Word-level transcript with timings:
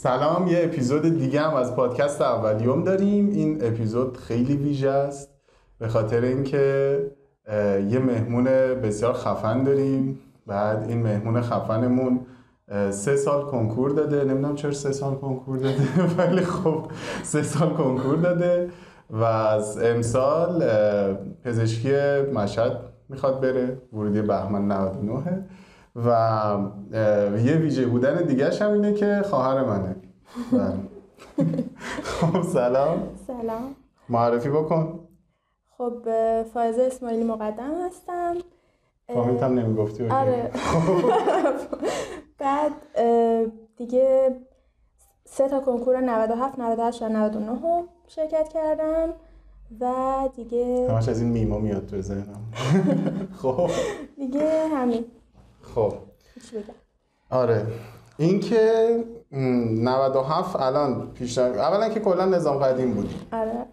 سلام 0.00 0.46
یه 0.46 0.64
اپیزود 0.64 1.18
دیگه 1.18 1.40
هم 1.40 1.54
از 1.54 1.76
پادکست 1.76 2.22
اولیوم 2.22 2.84
داریم. 2.84 3.30
این 3.30 3.64
اپیزود 3.64 4.16
خیلی 4.16 4.56
ویژه 4.56 4.90
است 4.90 5.30
به 5.78 5.88
خاطر 5.88 6.20
اینکه 6.20 6.98
یه 7.88 7.98
مهمون 7.98 8.44
بسیار 8.82 9.12
خفن 9.12 9.64
داریم. 9.64 10.18
بعد 10.46 10.84
این 10.88 11.02
مهمون 11.02 11.40
خفنمون 11.40 12.20
سه 12.90 13.16
سال 13.16 13.42
کنکور 13.42 13.90
داده. 13.90 14.24
نمی‌دونم 14.24 14.54
چرا 14.54 14.72
سه 14.72 14.92
سال 14.92 15.14
کنکور 15.14 15.58
داده 15.58 15.82
ولی 16.18 16.40
خب 16.40 16.86
سه 17.22 17.42
سال 17.42 17.68
کنکور 17.68 18.16
داده 18.16 18.68
و 19.10 19.24
از 19.24 19.78
امسال 19.78 20.64
پزشکی 21.44 22.20
مشهد 22.34 22.80
می‌خواد 23.08 23.40
بره 23.40 23.82
ورودی 23.92 24.22
بهمن 24.22 24.72
99 24.72 25.44
و 25.96 26.08
یه 27.44 27.56
ویژه 27.56 27.86
بودن 27.86 28.24
دیگهش 28.24 28.62
هم 28.62 28.72
اینه 28.72 28.92
که 28.94 29.22
خواهر 29.30 29.64
منه. 29.64 29.96
بله. 30.52 30.74
خب 32.02 32.42
سلام. 32.42 33.02
سلام. 33.26 33.74
معرفی 34.08 34.48
بکن. 34.48 35.00
خب 35.78 35.94
فائزه 36.42 36.82
اسماعیلی 36.82 37.24
مقدم 37.24 37.86
هستم. 37.86 38.34
فامیلت 39.14 39.42
هم 39.42 39.58
نمی‌گفتی 39.58 40.08
آره. 40.08 40.50
بعد 42.38 42.72
دیگه 43.76 44.36
سه 45.24 45.48
تا 45.48 45.60
کنکور 45.60 46.00
97 46.00 46.58
98 46.58 47.02
و 47.02 47.08
99 47.08 47.84
شرکت 48.06 48.48
کردم 48.48 49.14
و 49.80 49.94
دیگه 50.36 50.86
همش 50.90 51.08
از 51.08 51.20
این 51.20 51.30
میما 51.30 51.58
میاد 51.58 51.86
تو 51.86 52.00
ذهنم. 52.02 52.52
خب. 53.42 53.70
دیگه 54.16 54.68
همین. 54.74 55.04
خب. 55.74 55.94
آره. 57.30 57.66
این 58.16 58.40
که 58.40 59.04
97 59.32 60.56
الان 60.56 61.10
پیش 61.12 61.38
اولا 61.38 61.88
که 61.88 62.00
کلا 62.00 62.24
نظام 62.24 62.56
قدیم 62.58 62.94
بود. 62.94 63.10
آره 63.32 63.50
آره. 63.50 63.66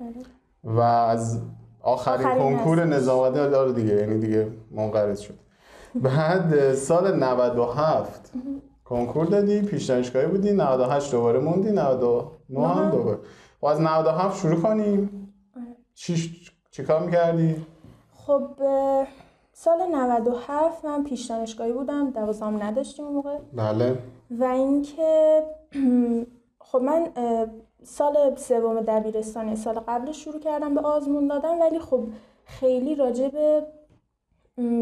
و 0.64 0.80
از 0.80 1.40
آخرین, 1.82 2.28
کنکور 2.28 2.86
نظام. 2.86 3.30
قدیم 3.30 3.50
داره 3.50 3.74
دیگه 3.74 3.94
یعنی 3.96 4.20
دیگه 4.20 4.48
منقرض 4.72 5.20
شد. 5.20 5.34
بعد 5.96 6.74
سال 6.74 7.16
97 7.16 8.32
کنکور 8.86 9.26
دادی 9.26 9.62
پیش 9.62 9.86
دانشگاهی 9.86 10.28
بودی 10.28 10.52
98 10.52 11.12
دوباره 11.12 11.40
موندی 11.40 11.72
99 11.72 12.68
هم 12.68 12.90
دوباره. 12.92 13.18
و 13.62 13.66
از 13.66 13.82
97 13.82 14.40
شروع 14.40 14.62
کنیم 14.62 15.32
آره. 15.56 15.66
چی 15.94 16.32
چیکار 16.72 17.06
می‌کردی؟ 17.06 17.66
خب 18.18 18.48
سال 19.58 19.88
97 19.92 20.86
من 20.86 21.04
پیش 21.04 21.26
دانشگاهی 21.26 21.72
بودم 21.72 22.10
دوازم 22.10 22.64
نداشتیم 22.64 23.06
موقع. 23.06 23.38
بله. 23.54 23.98
و 24.32 24.44
اینکه 24.44 25.44
خب 26.70 26.82
من 26.82 27.08
سال 27.84 28.36
سوم 28.36 28.82
دبیرستان 28.82 29.56
سال 29.56 29.80
قبل 29.80 30.12
شروع 30.12 30.40
کردم 30.40 30.76
به 30.76 30.82
آزمون 30.82 31.28
دادن 31.28 31.62
ولی 31.62 31.80
خب 31.80 32.04
خیلی 32.46 32.96
راجع 32.96 33.28
به 33.28 33.68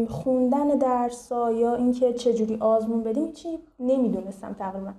خوندن 0.08 0.68
درسا 0.68 1.52
یا 1.52 1.74
اینکه 1.74 2.12
چجوری 2.12 2.56
آزمون 2.60 3.02
بدیم 3.02 3.32
چی 3.32 3.58
نمی‌دونستم 3.80 4.52
تقریبا. 4.52 4.92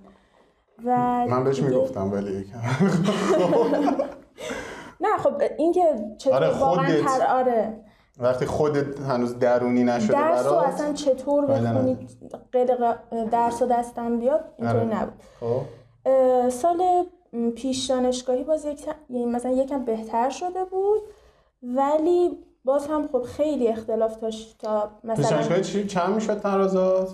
و 0.84 1.26
من 1.26 1.44
بهش 1.44 1.62
می‌گفتم 1.62 2.12
ولی 2.12 2.32
یکم. 2.32 2.58
نه 5.00 5.16
خب 5.18 5.42
اینکه 5.58 5.82
چطور 6.18 6.34
آره 6.34 6.58
واقعا 6.58 7.38
آره. 7.38 7.85
وقتی 8.18 8.46
خودت 8.46 9.00
هنوز 9.00 9.38
درونی 9.38 9.84
نشده 9.84 10.12
درس 10.12 10.46
رو 10.46 10.52
اصلا 10.52 10.92
چطور 10.92 11.46
بخونی 11.46 12.08
غیر 12.52 12.70
درس 13.30 13.62
و 13.62 13.66
دستم 13.66 14.18
بیاد 14.18 14.44
اینطوری 14.58 14.78
آره. 14.78 15.02
نبود. 15.02 15.22
خب. 15.40 15.60
سال 16.48 17.06
پیش 17.56 17.86
دانشگاهی 17.86 18.44
باز 18.44 18.64
یک 18.64 18.86
یعنی 19.10 19.26
مثلا 19.26 19.50
یکم 19.50 19.84
بهتر 19.84 20.30
شده 20.30 20.64
بود 20.64 21.00
ولی 21.62 22.38
باز 22.64 22.86
هم 22.86 23.08
خب 23.08 23.22
خیلی 23.22 23.68
اختلاف 23.68 24.20
داشت 24.20 24.58
تا 24.58 24.90
مثلا 25.04 25.60
چی 25.60 25.86
چند 25.86 26.14
می‌شد 26.14 26.40
ترازات؟ 26.40 27.10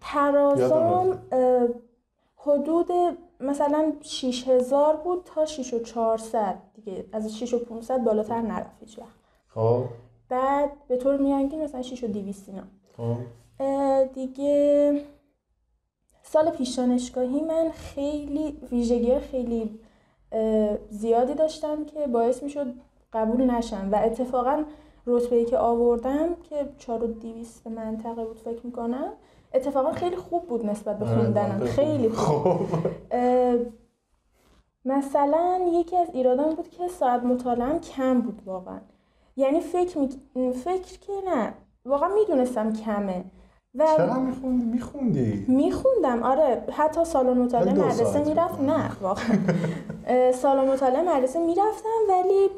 ترازام 0.00 1.18
حدود 2.36 2.88
مثلا 3.40 3.92
6000 4.00 4.96
بود 4.96 5.30
تا 5.34 5.46
6400 5.46 6.58
دیگه 6.74 7.04
از 7.12 7.38
6500 7.38 8.04
بالاتر 8.04 8.40
نرفت 8.40 8.76
هیچ 8.80 8.98
وقت 8.98 9.08
خب. 9.48 9.84
بعد 10.30 10.70
به 10.88 10.96
طور 10.96 11.16
میانگین 11.16 11.62
مثلا 11.62 11.82
6 11.82 12.04
و 12.04 12.06
200 12.06 12.48
اینا. 12.48 12.62
خب. 12.96 13.16
دیگه 14.12 15.00
سال 16.22 16.50
پیش 16.50 16.74
دانشگاهی 16.74 17.40
من 17.40 17.70
خیلی 17.70 18.58
ویژگی 18.70 19.18
خیلی 19.18 19.80
زیادی 20.90 21.34
داشتم 21.34 21.84
که 21.84 22.06
باعث 22.06 22.42
می‌شد 22.42 22.74
قبول 23.12 23.50
نشم 23.50 23.88
و 23.92 24.00
اتفاقا 24.04 24.64
رتبه 25.06 25.36
ای 25.36 25.44
که 25.44 25.58
آوردم 25.58 26.34
که 26.42 26.68
4 26.78 27.04
و 27.04 27.06
200 27.06 27.66
منطقه 27.66 28.24
بود 28.24 28.38
فکر 28.38 28.66
می‌کنم 28.66 29.12
اتفاقا 29.54 29.92
خیلی 29.92 30.16
خوب 30.16 30.46
بود 30.46 30.66
نسبت 30.66 30.98
به 30.98 31.06
آره، 31.06 31.14
خوندنم. 31.16 31.64
خیلی 31.64 32.08
خوب. 32.08 32.66
خب. 32.66 32.80
مثلا 34.84 35.60
یکی 35.72 35.96
از 35.96 36.08
ایرادان 36.12 36.54
بود 36.54 36.68
که 36.68 36.88
ساعت 36.88 37.22
مطالعه 37.22 37.78
کم 37.78 38.20
بود 38.20 38.42
واقعا. 38.46 38.80
یعنی 39.40 39.60
فکر 39.60 39.98
می... 39.98 40.08
فکر 40.52 40.98
که 40.98 41.12
نه. 41.28 41.52
واقعا 41.84 42.08
می‌دونستم 42.08 42.72
کمه. 42.72 43.24
و 43.74 43.86
چرا 43.96 44.14
میخوندی؟ 44.14 44.64
میخوندی؟ 44.64 45.44
میخوندم. 45.48 46.22
آره 46.22 46.64
حتی 46.72 47.04
سالن 47.04 47.38
مطالعه 47.38 47.74
مدرسه 47.74 48.24
می‌رفت. 48.24 48.60
نه 48.60 48.90
واقعا. 49.00 49.38
سالن 50.32 50.68
مطالعه 50.68 51.02
مدرسه 51.02 51.38
می‌رفتم 51.38 51.98
ولی 52.08 52.48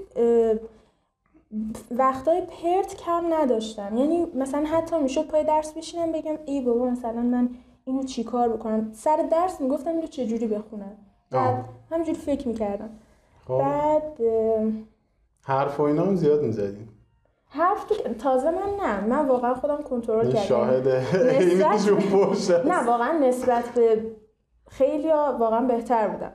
وقتای 1.91 2.41
پرت 2.41 2.97
کم 2.97 3.35
نداشتم. 3.35 3.97
یعنی 3.97 4.27
مثلا 4.35 4.65
حتی 4.65 4.99
می‌شد 4.99 5.27
پای 5.27 5.45
درس 5.45 5.73
بشینم 5.73 6.13
بگم 6.13 6.37
ای 6.47 6.61
بابا 6.61 6.85
مثلا 6.85 7.23
من 7.23 7.49
اینو 7.85 8.03
چیکار 8.03 8.49
بکنم؟ 8.49 8.93
سر 8.95 9.29
درس 9.31 9.61
می‌گفتم 9.61 9.91
اینو 9.91 10.07
چجوری 10.07 10.47
بخونم؟ 10.47 10.97
بعد 11.31 11.65
همینجوری 11.91 12.19
فکر 12.19 12.49
می‌کردم. 12.49 12.91
خب. 13.49 13.59
بعد 13.59 14.21
حرف 15.45 15.81
و 15.81 15.83
اینا 15.83 16.03
هم 16.03 16.17
زیاد 16.17 16.43
می‌زدیم. 16.43 16.89
حرف 17.49 17.85
تو 17.85 17.95
تازه 18.15 18.51
من 18.51 18.77
نه. 18.83 19.07
من 19.07 19.29
واقعا 19.29 19.55
خودم 19.55 19.83
کنترل 19.83 20.27
کردم. 20.27 20.41
شاهد 20.41 20.89
نسبت... 20.89 22.67
نه 22.67 22.87
واقعا 22.87 23.19
نسبت 23.19 23.65
به 23.75 24.17
خیلی 24.69 25.09
واقعا 25.13 25.61
بهتر 25.61 26.09
بودم. 26.09 26.33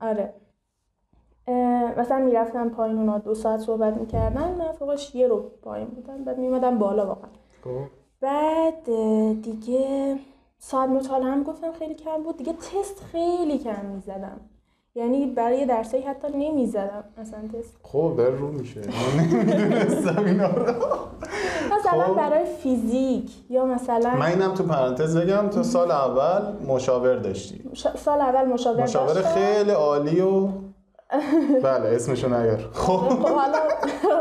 آره. 0.00 0.34
مثلا 1.96 2.18
می‌رفتم 2.18 2.68
پایین 2.68 2.98
اونا 2.98 3.18
دو 3.18 3.34
ساعت 3.34 3.60
صحبت 3.60 3.96
می‌کردن. 3.96 4.54
من 4.58 4.72
فوقش 4.72 5.14
یه 5.14 5.28
رو 5.28 5.40
پایین 5.62 5.88
بودم. 5.88 6.24
بعد 6.24 6.38
میمدم 6.38 6.78
بالا 6.78 7.06
واقعا. 7.06 7.30
خب. 7.64 7.80
بعد 8.20 8.84
دیگه 9.42 10.18
ساعت 10.58 10.88
مطالعه 10.88 11.30
هم 11.30 11.42
گفتم 11.42 11.72
خیلی 11.72 11.94
کم 11.94 12.22
بود. 12.22 12.36
دیگه 12.36 12.52
تست 12.52 13.00
خیلی 13.00 13.58
کم 13.58 13.84
می‌زدم. 13.84 14.40
یعنی 14.94 15.26
برای 15.26 15.66
درسایی 15.66 16.02
حتی 16.02 16.28
نمی‌زدم 16.34 17.04
اصلا 17.18 17.38
تست. 17.54 17.76
خب 17.82 18.14
در 18.18 18.30
رو 18.30 18.52
میشه. 18.52 18.80
نمی‌دونستم 19.18 20.24
اینا 20.24 20.46
رو. 20.50 20.62
مثلا 21.78 22.04
خب. 22.04 22.14
برای 22.14 22.44
فیزیک 22.44 23.30
یا 23.50 23.64
مثلا 23.64 24.14
من 24.14 24.26
اینم 24.26 24.54
تو 24.54 24.62
پرانتز 24.62 25.16
بگم 25.16 25.48
تو 25.48 25.62
سال 25.62 25.90
اول 25.90 26.66
مشاور 26.66 27.16
داشتی. 27.16 27.70
سال 27.96 28.20
اول 28.20 28.44
مشاور 28.48 28.82
مشاور 28.82 29.22
خیلی 29.22 29.70
عالی 29.70 30.20
و 30.20 30.48
بله 31.62 31.88
اسمشو 31.88 32.28
نیار. 32.28 32.70
خب, 32.72 32.96
خب، 32.96 33.28
حالا 33.28 33.58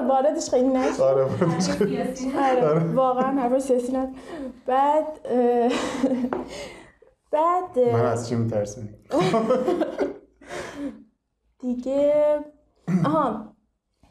واردش 0.10 0.50
خیلی 0.50 0.68
نشد. 0.68 1.02
آره 1.02 1.24
واردش 1.24 1.70
خیلی 1.70 2.02
آره. 2.02 2.68
آره. 2.70 2.94
واقعا 2.94 3.42
حرف 3.42 3.60
سیاسی 3.60 3.92
نه 3.92 4.10
بعد 4.68 5.06
بعد 7.32 7.80
من 7.94 8.06
از 8.06 8.30
چی 8.30 8.36
میترسونی 8.36 8.90
دیگه 11.60 12.14
آها 13.06 13.46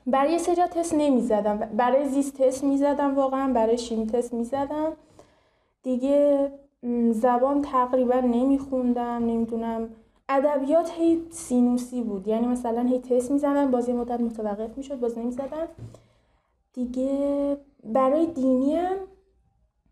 برای 0.07 0.33
یه 0.33 0.39
سری 0.39 0.55
تست 0.55 0.95
نمی 0.95 1.21
زدم 1.21 1.59
برای 1.59 2.09
زیست 2.09 2.43
تست 2.43 2.65
می 2.65 2.77
زدم 2.77 3.15
واقعا 3.15 3.53
برای 3.53 3.79
شیمی 3.79 4.07
تست 4.07 4.35
می 4.35 4.45
زدم 4.45 4.93
دیگه 5.83 6.53
زبان 7.11 7.63
تقریبا 7.63 8.21
نمی 8.21 8.59
خوندم 8.59 9.27
نمی‌دونم. 9.27 9.89
ادبیات 10.29 10.91
هی 10.91 11.27
سینوسی 11.31 12.03
بود. 12.03 12.29
یعنی 12.29 12.47
مثلا 12.47 12.83
هی 12.83 12.99
تست 12.99 13.31
می‌زدم 13.31 13.71
باز 13.71 13.89
یه 13.89 13.95
مدت 13.95 14.21
متوقف 14.21 14.77
می‌شد 14.77 15.01
باز 15.01 15.19
نمی‌زدم. 15.19 15.69
دیگه 16.73 17.57
برای 17.85 18.27
دینی 18.27 18.77
هم 18.77 18.97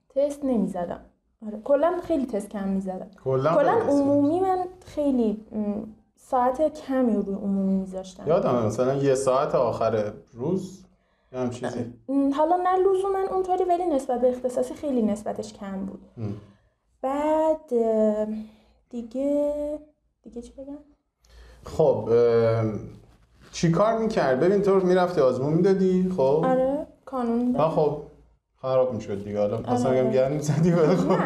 تست 0.09 0.45
نمی‌زدم. 0.45 1.01
آره 1.47 1.61
کلا 1.65 2.01
خیلی 2.03 2.27
تست 2.27 2.49
کم 2.49 2.69
می‌زدم. 2.69 3.11
کلا 3.25 3.71
عمومی 3.89 4.41
من 4.41 4.65
خیلی 4.85 5.47
ساعت 6.31 6.81
کمی 6.87 7.15
رو 7.15 7.35
عمومی 7.35 7.77
میذاشتم. 7.77 8.27
یادم 8.27 8.67
مثلا 8.67 8.95
یه 8.95 9.15
ساعت 9.15 9.55
آخر 9.55 10.13
روز 10.33 10.85
هم 11.33 11.51
چیزی. 11.51 11.93
حالا 12.37 12.57
نه 12.57 12.79
من 13.13 13.27
اونطوری 13.31 13.65
ولی 13.65 13.87
نسبت 13.87 14.21
به 14.21 14.29
اختصاصی 14.29 14.75
خیلی 14.75 15.03
نسبتش 15.03 15.53
کم 15.53 15.87
بود. 15.87 16.01
بعد 17.03 17.73
دیگه 18.91 19.79
دیگه 20.23 20.43
چی 20.43 20.53
بگم؟ 20.53 20.79
خب 21.65 22.09
چی 23.53 23.71
کار 23.71 23.99
می‌کرد؟ 23.99 24.41
ببین 24.41 24.63
تو 24.63 24.75
می‌رفتی 24.75 25.21
آزمون 25.21 25.53
می‌دادی 25.53 26.13
خب؟ 26.17 26.43
آره 26.45 26.87
کانون 27.05 27.51
نه 27.51 27.69
خب 27.69 28.03
خراب 28.63 28.95
می‌شد 28.95 29.25
دیگه. 29.25 29.39
حالا 29.41 29.59
اصلا 29.59 29.91
آره. 29.91 30.11
گرد 30.11 30.33
می‌زدی 30.33 30.73
ولی 30.73 30.97
خب 30.97 31.17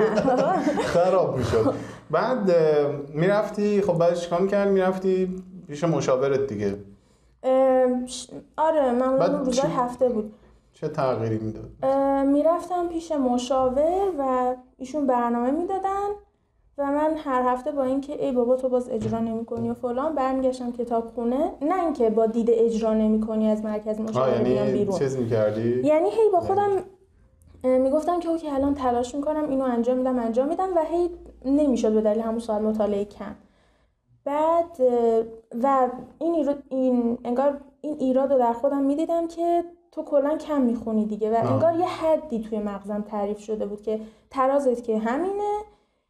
خراب 0.94 1.36
می‌شد. 1.36 1.74
بعد 2.10 2.50
می‌رفتی 3.14 3.80
خب 3.80 3.98
بعدش 3.98 4.20
چیکار 4.20 4.40
می‌کردی؟ 4.40 4.70
می‌رفتی 4.70 5.42
پیش 5.68 5.84
مشاورت 5.84 6.46
دیگه. 6.46 6.74
آره 8.56 8.92
معمولا 8.92 9.18
بعد 9.18 9.34
اون 9.34 9.44
روزای؟ 9.44 9.70
هفته 9.70 10.08
بود. 10.08 10.32
چه 10.72 10.88
تغییری 10.88 11.38
می‌داد؟ 11.38 11.70
می‌رفتم 12.26 12.88
پیش 12.88 13.12
مشاور 13.12 14.10
و 14.18 14.54
ایشون 14.78 15.06
برنامه 15.06 15.50
می‌دادن 15.50 16.08
و 16.78 16.84
من 16.86 17.14
هر 17.16 17.42
هفته 17.42 17.70
با 17.70 17.84
اینکه 17.84 18.24
ای 18.24 18.32
بابا 18.32 18.56
تو 18.56 18.68
باز 18.68 18.90
اجرا 18.90 19.18
نمی‌کنی 19.18 19.70
و 19.70 19.74
فلان 19.74 20.14
برمیگشتم 20.14 20.72
کتابخونه. 20.72 21.50
نه 21.62 21.84
اینکه 21.84 22.10
با 22.10 22.26
دید 22.26 22.50
اجرا 22.50 22.94
نمی‌کنی 22.94 23.50
از 23.50 23.64
مرکز 23.64 24.00
مشاوره 24.00 24.50
یعنی 24.50 24.72
بیرون. 24.72 24.98
چیز 24.98 25.16
می‌کردی؟ 25.16 25.80
یعنی 25.84 26.10
هی 26.10 26.30
با 26.32 26.40
خودم 26.40 26.70
می‌گفتم 27.62 28.20
که 28.20 28.28
اوکی 28.28 28.50
الان 28.50 28.74
تلاش 28.74 29.14
می‌کنم 29.14 29.50
اینو 29.50 29.64
انجام 29.64 29.96
میدم 29.96 30.18
انجام 30.18 30.48
میدم 30.48 30.68
و 30.76 30.84
هی 30.84 31.10
نمی‌شد 31.44 31.92
به 31.92 32.00
دلیل 32.00 32.22
همون 32.22 32.38
ساعت 32.38 32.62
مطالعه 32.62 33.04
کم 33.04 33.34
بعد 34.24 34.80
و 35.62 35.88
این 36.18 36.34
ایراد 36.34 36.62
این 36.68 37.18
انگار 37.24 37.60
این 37.80 37.96
ایراد 37.98 38.32
رو 38.32 38.38
در 38.38 38.52
خودم 38.52 38.82
می‌دیدم 38.82 39.28
که 39.28 39.64
تو 39.92 40.02
کلا 40.02 40.36
کم 40.36 40.60
می‌خونی 40.60 41.06
دیگه 41.06 41.30
و 41.30 41.34
آه. 41.34 41.52
انگار 41.52 41.76
یه 41.76 41.86
حدی 41.86 42.40
توی 42.40 42.58
مغزم 42.58 43.00
تعریف 43.02 43.38
شده 43.38 43.66
بود 43.66 43.82
که 43.82 44.00
ترازت 44.30 44.82
که 44.82 44.98
همینه 44.98 45.58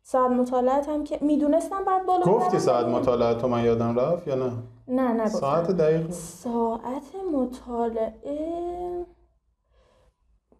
ساعت 0.02 0.30
مطالعت 0.30 0.88
هم 0.88 1.04
که 1.04 1.18
می‌دونستم 1.20 1.84
بعد 1.84 2.06
بالا 2.06 2.24
گفتی 2.24 2.58
ساعت 2.58 2.86
مطالعه 2.86 3.34
تو 3.34 3.48
من 3.48 3.64
یادم 3.64 3.98
رفت 3.98 4.28
یا 4.28 4.34
نه؟ 4.34 4.52
نه 4.88 5.12
نگفتم. 5.12 5.38
ساعت 5.38 5.70
دقیق؟ 5.70 6.10
ساعت 6.10 7.14
مطالعه 7.34 9.06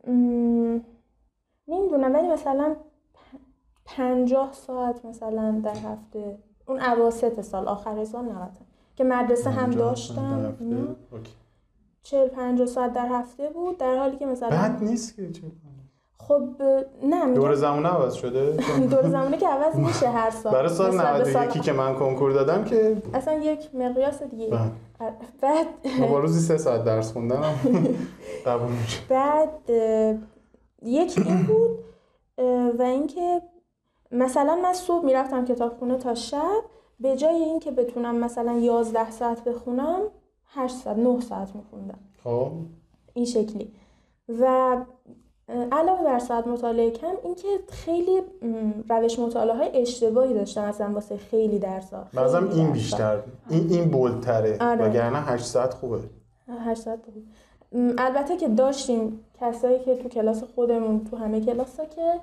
م، 0.06 0.78
نمی‌دونم 1.68 2.14
ولی 2.14 2.28
مثلا 2.28 2.76
پنجاه 3.96 4.52
ساعت 4.52 5.04
مثلا 5.04 5.60
در 5.64 5.76
هفته 5.76 6.38
اون 6.68 6.80
اواسط 6.80 7.40
سال 7.40 7.68
آخر 7.68 8.04
سال 8.04 8.24
نبودم 8.24 8.66
که 8.96 9.04
مدرسه 9.04 9.50
هم 9.50 9.70
داشتم. 9.70 10.56
چهل 12.02 12.28
پنجاه 12.28 12.66
ساعت 12.66 12.92
در 12.92 13.08
هفته 13.08 13.50
بود 13.50 13.78
در 13.78 13.96
حالی 13.96 14.16
که 14.16 14.26
مثلا 14.26 14.48
بد 14.48 14.82
نیست 14.82 15.16
که 15.16 15.30
خب 16.18 16.42
نه 17.02 17.34
دور 17.34 17.54
زمان 17.54 17.86
عوض 17.86 18.14
شده؟ 18.14 18.56
دور 18.90 19.08
زمانی 19.08 19.36
که 19.36 19.48
عوض 19.48 19.76
میشه 19.76 20.08
هر 20.08 20.30
سال. 20.30 20.52
برای 20.52 20.68
سال 20.68 20.94
نسبت 20.94 21.18
به 21.18 21.24
سال 21.24 21.42
91 21.44 21.62
که 21.62 21.72
من 21.72 21.94
کنکور 21.94 22.32
دادم 22.32 22.64
که 22.64 23.02
اصلا 23.14 23.34
یک 23.34 23.74
مقیاس 23.74 24.22
دیگه. 24.22 24.46
بله. 24.46 24.70
بعد 25.40 25.66
ما 26.00 26.06
با 26.06 26.18
روزی 26.18 26.40
سه 26.40 26.56
ساعت 26.56 26.84
درس 26.84 27.12
خوندنم 27.12 27.54
قبول 28.46 28.72
میشه. 28.72 29.00
بعد 29.08 29.70
یکی 30.82 31.22
این 31.22 31.42
بود 31.42 31.78
و 32.78 32.82
اینکه 32.82 33.42
مثلا 34.10 34.56
من 34.56 34.72
صبح 34.72 35.04
می‌رفتم 35.04 35.44
کتابخونه 35.44 35.96
تا 35.98 36.14
شب 36.14 36.62
به 37.00 37.16
جای 37.16 37.34
اینکه 37.34 37.70
بتونم 37.70 38.16
مثلا 38.16 38.52
11 38.52 39.10
ساعت 39.10 39.44
بخونم 39.44 40.00
8 40.46 40.74
ساعت 40.76 40.96
9 40.98 41.20
ساعت 41.20 41.54
میخوندم. 41.56 41.98
خب. 42.24 42.50
این 43.14 43.24
شکلی. 43.24 43.72
و 44.28 44.76
علاوه 45.72 46.04
بر 46.04 46.18
ساعت 46.18 46.46
مطالعه 46.46 46.90
کم 46.90 47.12
اینکه 47.24 47.48
خیلی 47.68 48.20
روش 48.88 49.18
مطالعه 49.18 49.56
های 49.56 49.70
اشتباهی 49.74 50.34
داشتم 50.34 50.68
مثلا 50.68 50.94
واسه 50.94 51.16
خیلی 51.16 51.58
درسا 51.58 52.06
بعضم 52.14 52.44
این 52.44 52.50
درسا. 52.62 52.72
بیشتر. 52.72 53.18
این 53.50 53.70
این 53.70 53.84
بولتره. 53.90 54.56
آره. 54.60 54.84
وگرنه 54.88 55.18
8 55.18 55.44
ساعت 55.44 55.74
خوبه. 55.74 55.98
هشت 56.48 56.80
ساعت 56.82 56.98
بود 57.02 57.26
م، 57.72 57.92
البته 57.98 58.36
که 58.36 58.48
داشتیم 58.48 59.24
کسایی 59.40 59.78
که 59.78 59.96
تو 59.96 60.08
کلاس 60.08 60.44
خودمون 60.44 61.04
تو 61.04 61.16
همه 61.16 61.40
کلاس 61.40 61.80
ها 61.80 61.86
که 61.86 62.20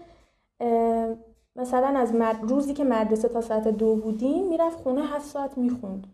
مثلا 1.58 1.88
از 1.88 2.16
مد... 2.16 2.36
روزی 2.42 2.74
که 2.74 2.84
مدرسه 2.84 3.28
تا 3.28 3.42
ساعت 3.42 3.68
دو 3.68 3.96
بودیم 3.96 4.48
می‌رفت 4.48 4.80
خونه 4.80 5.06
هفت 5.06 5.26
ساعت 5.26 5.58
می‌خوند. 5.58 6.08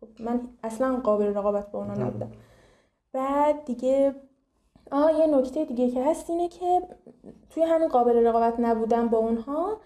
خب 0.00 0.22
من 0.22 0.40
اصلا 0.64 0.96
قابل 0.96 1.26
رقابت 1.26 1.70
با 1.70 1.78
اونا 1.78 1.94
نبودم. 1.94 2.30
بعد 3.12 3.64
دیگه 3.64 4.14
آه 4.90 5.12
یه 5.18 5.26
نکته 5.26 5.64
دیگه 5.64 5.90
که 5.90 6.04
هست 6.04 6.30
اینه 6.30 6.48
که 6.48 6.82
توی 7.50 7.62
همین 7.62 7.88
قابل 7.88 8.26
رقابت 8.26 8.54
نبودن 8.60 9.08
با 9.08 9.18
اونها 9.18 9.76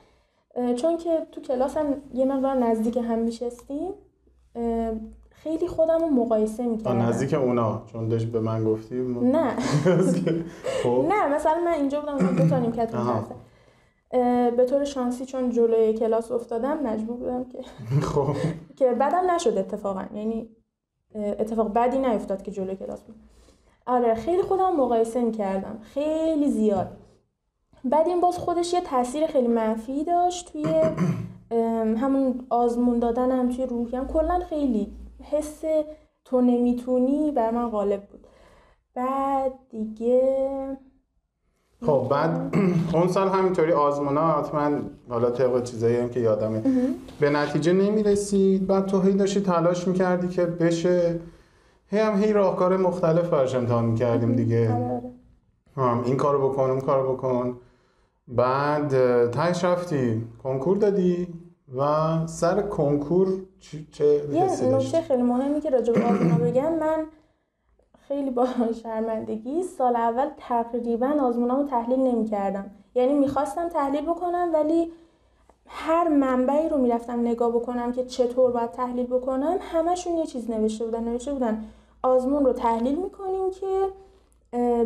چون 0.77 0.97
که 0.97 1.27
تو 1.33 1.41
کلاس 1.41 1.77
هم 1.77 1.95
یه 2.15 2.25
مقدار 2.25 2.55
نزدیک 2.55 2.97
هم 2.97 3.19
میشستیم 3.19 3.93
خیلی 5.31 5.69
خودم 5.69 5.99
رو 6.01 6.07
مقایسه 6.07 6.67
می‌کردم. 6.67 7.03
نزدیک 7.03 7.35
اونا 7.35 7.83
چون 7.93 8.09
داشت 8.09 8.27
به 8.27 8.41
من 8.41 8.65
گفتی. 8.65 8.95
ما- 8.95 9.23
نه. 9.23 9.57
خب. 10.83 11.05
نه 11.09 11.29
مثلا 11.29 11.61
من 11.65 11.73
اینجا 11.73 12.01
بودم 12.01 12.37
دو 12.37 12.49
تا 12.49 12.59
نیمکت 12.59 12.95
به 14.57 14.67
طور 14.71 14.85
شانسی 14.85 15.27
چون 15.27 15.51
جلوی 15.51 15.93
کلاس 15.93 16.33
افتادم 16.33 16.79
مجبور 16.83 17.17
بودم 17.17 17.45
که 17.45 17.63
خب. 18.13 18.35
که 18.77 18.93
بعدم 18.93 19.31
نشد 19.31 19.59
اتفاقا. 19.59 20.05
یعنی 20.15 20.49
اتفاق 21.15 21.73
بدی 21.73 21.99
نیفتاد 21.99 22.43
که 22.43 22.51
جلوی 22.51 22.77
کلاس 22.77 23.03
بود. 23.03 23.17
آره 23.87 24.15
خیلی 24.15 24.43
خودم 24.43 24.77
مقایسه 24.77 25.21
می‌کردم. 25.25 25.79
خیلی 25.83 26.51
زیاد. 26.51 26.89
بعد 27.85 28.09
این 28.09 28.21
باز 28.21 28.39
خودش 28.39 28.73
یه 28.73 28.81
تاثیر 28.81 29.27
خیلی 29.27 29.49
منفی 29.49 30.05
داشت 30.05 30.53
توی 30.53 30.65
همون 31.97 32.47
آزمون 32.51 32.99
دادنم 32.99 33.49
توی 33.49 33.67
روحیم. 33.67 34.07
کلا 34.07 34.39
خیلی 34.39 34.93
حس 35.23 35.63
تو 36.25 36.41
نمی‌تونی 36.41 37.31
بر 37.31 37.51
من 37.51 37.71
غالب 37.71 38.03
بود. 38.07 38.27
بعد 38.95 39.53
دیگه 39.71 40.79
خب 41.87 42.07
بعد 42.11 42.57
اون 42.95 43.09
سال 43.09 43.29
همینطوری 43.29 43.73
آزمونات 43.73 44.55
من 44.55 44.83
حالا 45.09 45.31
طبق 45.31 45.63
چیزایی 45.63 45.97
هم 45.97 46.09
که 46.09 46.21
یادمه. 46.21 46.63
به 47.21 47.31
نتیجه 47.31 47.73
نمی‌رسید. 47.73 48.67
بعد 48.67 48.87
تو 48.87 49.01
هی 49.01 49.13
داشتی 49.13 49.41
تلاش 49.41 49.89
می‌کردی 49.89 50.29
که 50.29 50.47
بشه. 50.47 51.21
هی 51.87 51.99
هم 51.99 52.23
هی 52.23 52.33
راهکار 52.33 52.77
مختلف 52.77 53.29
براش 53.29 53.55
امتحان 53.55 53.85
می‌کردیم 53.85 54.33
دیگه. 54.37 54.73
آره، 54.75 54.85
آره. 54.85 55.03
هم 55.77 56.03
این 56.05 56.17
کارو 56.17 56.49
بکن 56.49 56.71
اون 56.71 56.81
کارو 56.81 57.13
بکن. 57.13 57.57
بعد 58.29 58.91
تهش 59.31 59.65
رفتی. 59.65 60.25
کنکور 60.43 60.77
دادی 60.77 61.29
و 61.79 61.83
سر 62.27 62.63
کنکور 62.63 63.29
چی- 63.61 63.87
چه 63.91 64.05
یه؟ 64.33 64.67
نکته 64.77 65.01
خیلی 65.03 65.23
مهمی 65.23 65.61
که 65.61 65.71
راجع 65.71 65.93
به 65.93 66.01
بگم 66.45 66.79
من 66.79 67.05
خیلی 68.09 68.31
با 68.31 68.47
شرمندگی 68.83 69.63
سال 69.63 69.97
اول 69.97 70.29
تقریبا 70.37 71.07
آزمونامو 71.07 71.69
تحلیل 71.69 71.99
نمی 71.99 72.25
کردم 72.25 72.71
یعنی 72.95 73.15
می‌خواستم 73.15 73.69
تحلیل 73.69 74.01
بکنم 74.01 74.51
ولی 74.55 74.93
هر 75.67 76.09
منبعی 76.09 76.69
رو 76.69 76.79
می‌رفتم 76.79 77.21
نگاه 77.21 77.51
بکنم 77.51 77.93
که 77.93 78.05
چطور 78.05 78.51
باید 78.51 78.71
تحلیل 78.71 79.07
بکنم 79.07 79.57
همشون 79.61 80.17
یه 80.17 80.27
چیز 80.27 80.51
نوشته 80.51 80.85
بودن 80.85 81.05
نوشته 81.05 81.33
بودن 81.33 81.65
آزمون 82.03 82.45
رو 82.45 82.53
تحلیل 82.53 82.99
می‌کنیم 82.99 83.51
که 83.51 83.89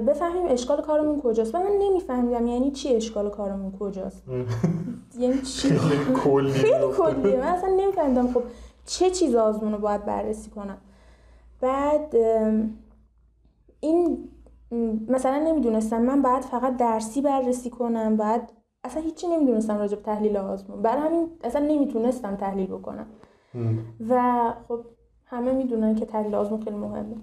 بفهمیم 0.07 0.47
اشکال 0.49 0.83
کارمون 0.83 1.21
کجاست. 1.21 1.55
و 1.55 1.59
من 1.59 1.73
نمیفهمیدم 1.79 2.47
یعنی 2.47 2.71
چی 2.71 2.95
اشکال 2.95 3.31
کارمون 3.31 3.73
کجاست. 3.81 4.23
یعنی 5.19 5.43
چی؟ 5.43 5.69
خیلی 5.69 6.15
کلی 6.25 6.53
خیلی 6.65 6.93
کلیه. 6.97 7.37
من 7.37 7.47
اصلا 7.47 7.69
نمیفهمیدم 7.77 8.33
خب 8.33 8.43
چه 8.87 9.11
چیز 9.11 9.35
آزمون 9.35 9.73
رو 9.73 9.79
باید 9.79 10.05
بررسی 10.05 10.51
کنم. 10.51 10.79
بعد 11.61 12.17
این 13.81 14.29
مثلا 15.09 15.39
نمی‌دونستم 15.39 16.03
من 16.03 16.23
باید 16.23 16.43
فقط 16.43 16.77
درسی 16.77 17.21
بررسی 17.21 17.71
کنم 17.71 18.17
بعد 18.17 18.53
اصلا 18.85 19.03
هیچی 19.03 19.27
نمی‌دونستم 19.27 19.79
راجع 19.79 19.97
به 19.97 20.03
تحلیل 20.03 20.37
آزمون. 20.37 20.83
برای 20.83 21.03
همین 21.03 21.31
اصلا 21.45 21.67
نمی‌تونستم 21.67 22.37
تحلیل 22.37 22.67
بکنم. 22.67 23.07
و 24.09 24.53
خب 24.69 24.85
همه 25.25 25.53
می‌دونن 25.53 25.95
که 25.95 26.07
تحلیل 26.07 26.35
آزمون 26.35 26.61
خیلی 26.61 26.77
مهمه. 26.77 27.17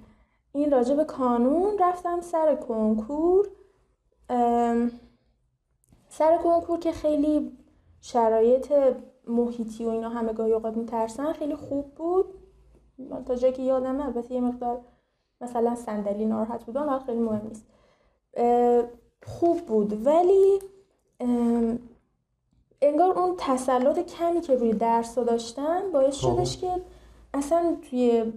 این 0.53 0.71
راجع 0.71 0.95
به 0.95 1.03
کانون 1.03 1.77
رفتم 1.79 2.21
سر 2.21 2.55
کنکور. 2.55 3.47
سر 6.09 6.37
کنکور 6.43 6.79
که 6.79 6.91
خیلی 6.91 7.57
شرایط 8.01 8.73
محیطی 9.27 9.85
و 9.85 9.89
اینا 9.89 10.09
همه 10.09 10.33
گاهی 10.33 10.53
اوقات 10.53 10.77
میترسن 10.77 11.33
خیلی 11.33 11.55
خوب 11.55 11.95
بود. 11.95 12.25
تا 13.25 13.35
جایی 13.35 13.53
که 13.53 13.61
یادمه 13.61 14.05
البته 14.05 14.33
یه 14.33 14.41
مقدار 14.41 14.81
مثلا 15.43 15.75
صندلی 15.75 16.25
ناراحت 16.25 16.63
بودم 16.65 16.87
ولی 16.87 16.99
خیلی 17.05 17.19
مهم 17.19 17.41
نیست. 17.47 17.65
خوب 19.25 19.57
بود. 19.65 20.05
ولی 20.07 20.59
انگار 22.81 23.19
اون 23.19 23.35
تسلط 23.37 23.99
کمی 23.99 24.41
که 24.41 24.55
روی 24.55 24.73
درس 24.73 25.15
داشتم 25.15 25.81
باعث 25.93 26.25
خب. 26.25 26.35
شدش 26.35 26.57
که 26.57 26.71
اصلا 27.33 27.75
توی 27.89 28.33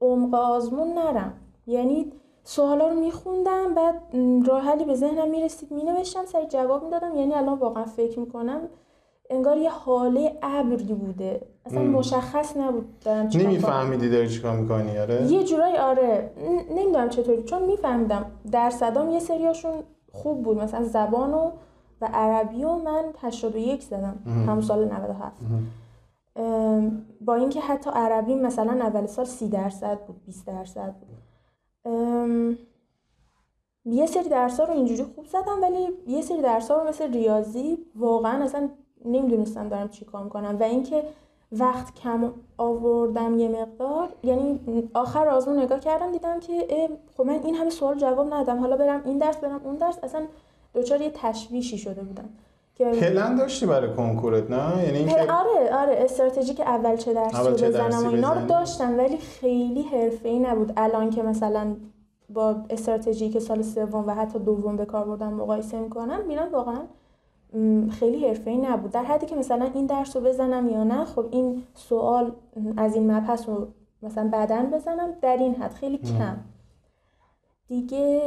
عمق 0.00 0.34
آزمون 0.34 0.92
نرم. 0.92 1.32
یعنی 1.66 2.12
سوالا 2.44 2.88
رو 2.88 3.00
میخوندم 3.00 3.74
بعد 3.74 4.16
راه 4.46 4.62
حلی 4.62 4.84
به 4.84 4.94
ذهنم 4.94 5.30
می‌رسید 5.30 5.72
مینوشتم 5.72 6.24
سری 6.24 6.46
جواب 6.46 6.84
می‌دادم. 6.84 7.16
یعنی 7.16 7.34
الان 7.34 7.58
واقعا 7.58 7.84
فکر 7.84 8.18
می‌کنم 8.18 8.68
انگار 9.30 9.56
یه 9.56 9.70
حاله 9.70 10.38
ابری 10.42 10.94
بوده. 10.94 11.40
اصلا 11.66 11.82
مشخص 11.82 12.56
نبود 12.56 13.00
دارم 13.00 13.28
چیکار. 13.28 13.48
نمیفهمیدی 13.48 14.10
داری 14.10 14.28
چیکار 14.28 14.56
می‌کنی 14.56 14.98
آره؟ 14.98 15.32
یه 15.32 15.44
جورایی 15.44 15.76
آره. 15.76 16.30
نمی‌دونم 16.70 17.08
چطوری 17.08 17.42
چون 17.42 17.62
میفهمیدم 17.62 18.24
درصدام 18.52 19.10
یه 19.10 19.18
سریاشون 19.18 19.72
خوب 20.12 20.42
بود. 20.42 20.58
مثلا 20.58 20.84
زبان 20.84 21.34
و 21.34 21.50
و 22.00 22.08
عربی 22.14 22.64
و 22.64 22.74
من 22.74 23.04
81 23.22 23.82
زدم 23.82 24.18
همون 24.26 24.60
سال 24.60 24.84
97 24.84 25.36
ام، 26.36 27.06
با 27.20 27.34
اینکه 27.34 27.60
حتی 27.60 27.90
عربی 27.94 28.34
مثلا 28.34 28.72
اول 28.72 29.06
سال 29.06 29.24
30 29.24 29.48
درصد 29.48 29.98
بود 30.06 30.24
20 30.26 30.46
درصد 30.46 30.94
بود. 31.00 31.08
ام، 31.84 32.58
یه 33.84 34.06
سری 34.06 34.28
درس 34.28 34.60
رو 34.60 34.70
اینجوری 34.70 35.02
خوب 35.02 35.26
زدم 35.26 35.62
ولی 35.62 35.88
یه 36.06 36.22
سری 36.22 36.42
درس 36.42 36.70
رو 36.70 36.88
مثل 36.88 37.12
ریاضی 37.12 37.78
واقعا 37.96 38.44
اصلا 38.44 38.68
نمی‌دونستم 39.04 39.68
دارم 39.68 39.88
چی 39.88 40.04
کار 40.04 40.24
می‌کنم 40.24 40.56
و 40.60 40.62
اینکه 40.62 41.02
وقت 41.52 41.94
کم 41.94 42.32
آوردم 42.58 43.38
یه 43.38 43.48
مقدار 43.48 44.08
یعنی 44.22 44.60
آخر 44.94 45.28
آزمون 45.28 45.58
نگاه 45.58 45.80
کردم 45.80 46.12
دیدم 46.12 46.40
که 46.40 46.88
خب 47.16 47.24
من 47.26 47.40
این 47.44 47.54
همه 47.54 47.70
سوال 47.70 47.98
جواب 47.98 48.34
ندادم. 48.34 48.58
حالا 48.58 48.76
برم 48.76 49.02
این 49.04 49.18
درس 49.18 49.36
برم 49.36 49.60
اون 49.64 49.76
درس 49.76 49.98
اصلا 50.02 50.22
دچار 50.74 51.00
یه 51.00 51.10
تشویشی 51.14 51.78
شده 51.78 52.02
بودم. 52.02 52.28
که 52.74 52.84
پلن 52.84 53.36
داشتی 53.36 53.66
برای 53.66 53.94
کنکورت 53.94 54.50
نه؟ 54.50 54.84
یعنی 54.84 54.98
اینکه 54.98 55.20
آره 55.20 55.74
آره 55.74 55.96
استراتژی 55.98 56.54
که 56.54 56.68
اول 56.68 56.96
چه 56.96 57.14
درسی 57.14 57.36
اول 57.36 57.50
رو 57.50 57.56
چه 57.56 57.68
بزنم 57.68 57.88
درسی 57.88 58.06
و 58.06 58.08
اینا 58.08 58.32
رو. 58.32 58.46
داشتم 58.46 58.98
ولی 58.98 59.16
خیلی 59.16 59.82
حرفه‌ای 59.82 60.38
نبود. 60.38 60.72
الان 60.76 61.10
که 61.10 61.22
مثلا 61.22 61.76
با 62.30 62.56
استراتژی 62.70 63.30
که 63.30 63.40
سال 63.40 63.62
سوم 63.62 64.04
و 64.06 64.14
حتی 64.14 64.38
دوم 64.38 64.76
به 64.76 64.84
کار 64.84 65.04
بردم 65.04 65.32
مقایسه 65.32 65.80
می‌کنم 65.80 66.20
میرم 66.26 66.48
واقعا 66.52 66.80
خیلی 67.90 68.28
حرفه‌ای 68.28 68.56
نبود. 68.56 68.90
در 68.90 69.04
حدی 69.04 69.26
که 69.26 69.36
مثلا 69.36 69.68
این 69.74 69.86
درس 69.86 70.16
رو 70.16 70.22
بزنم 70.22 70.68
یا 70.68 70.84
نه 70.84 71.04
خب 71.04 71.24
این 71.30 71.62
سوال 71.74 72.32
از 72.76 72.94
این 72.94 73.12
مبحث 73.12 73.48
رو 73.48 73.68
مثلا 74.02 74.28
بعدا 74.32 74.66
بزنم 74.72 75.12
در 75.22 75.36
این 75.36 75.54
حد. 75.54 75.72
خیلی 75.72 75.98
کم. 75.98 76.36
دیگه 77.68 78.20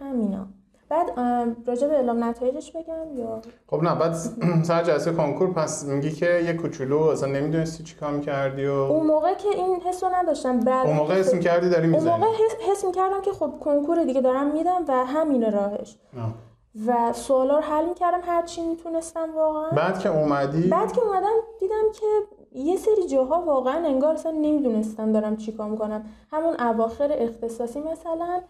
همینا. 0.00 0.46
بعد 0.88 1.20
راجع 1.66 1.88
به 1.88 1.94
اعلام 1.94 2.24
نتایجش 2.24 2.72
بگم 2.72 3.18
یا؟ 3.18 3.40
خب 3.66 3.82
نه 3.82 3.94
بعد 3.94 4.14
سر 4.68 4.82
جلسه 4.82 5.12
کنکور 5.12 5.52
پس 5.52 5.84
میگی 5.84 6.10
که 6.10 6.26
یه 6.46 6.52
کوچولو 6.52 6.98
اصلا 6.98 7.28
نمی‌دونستی 7.28 7.84
چی 7.84 7.96
کار 7.96 8.10
می‌کردی 8.10 8.66
و 8.66 8.72
اون 8.72 9.06
موقع 9.06 9.34
که 9.34 9.48
این 9.48 9.80
حس 9.80 10.04
رو 10.04 10.10
نداشتم. 10.14 10.60
بعد 10.60 10.86
اون 10.86 10.96
موقع 10.96 11.14
اسم 11.14 11.40
کردی 11.40 11.68
داری 11.68 11.86
اون 11.86 11.94
می‌زنی. 11.94 12.12
موقع 12.12 12.26
حس, 12.26 12.70
حس 12.70 12.84
می‌کردم 12.84 13.20
که 13.22 13.32
خب 13.32 13.52
کنکور 13.60 14.04
دیگه 14.04 14.20
دارم 14.20 14.52
میدم 14.52 14.84
و 14.88 14.92
همینه 15.06 15.50
راهش. 15.50 15.96
و 16.86 17.12
سوالا 17.12 17.56
رو 17.56 17.62
حل 17.62 17.88
می‌کردم 17.88 18.20
هر 18.22 18.42
چی 18.42 18.62
می‌تونستم 18.62 19.28
واقعا. 19.36 19.70
بعد 19.70 19.98
که 19.98 20.08
اومدی؟ 20.08 20.68
بعد 20.68 20.92
که 20.92 21.00
اومدم 21.00 21.34
دیدم 21.60 21.82
که 21.94 22.06
یه 22.58 22.76
سری 22.76 23.06
جاها 23.06 23.42
واقعا 23.42 23.86
انگار 23.86 24.14
اصلا 24.14 24.32
نمی‌دونستم 24.32 25.12
دارم 25.12 25.36
چیکار 25.36 25.70
می‌کنم. 25.70 26.04
همون 26.30 26.60
اواخر 26.60 27.08
اختصاصی 27.12 27.80
مثلا 27.80 28.40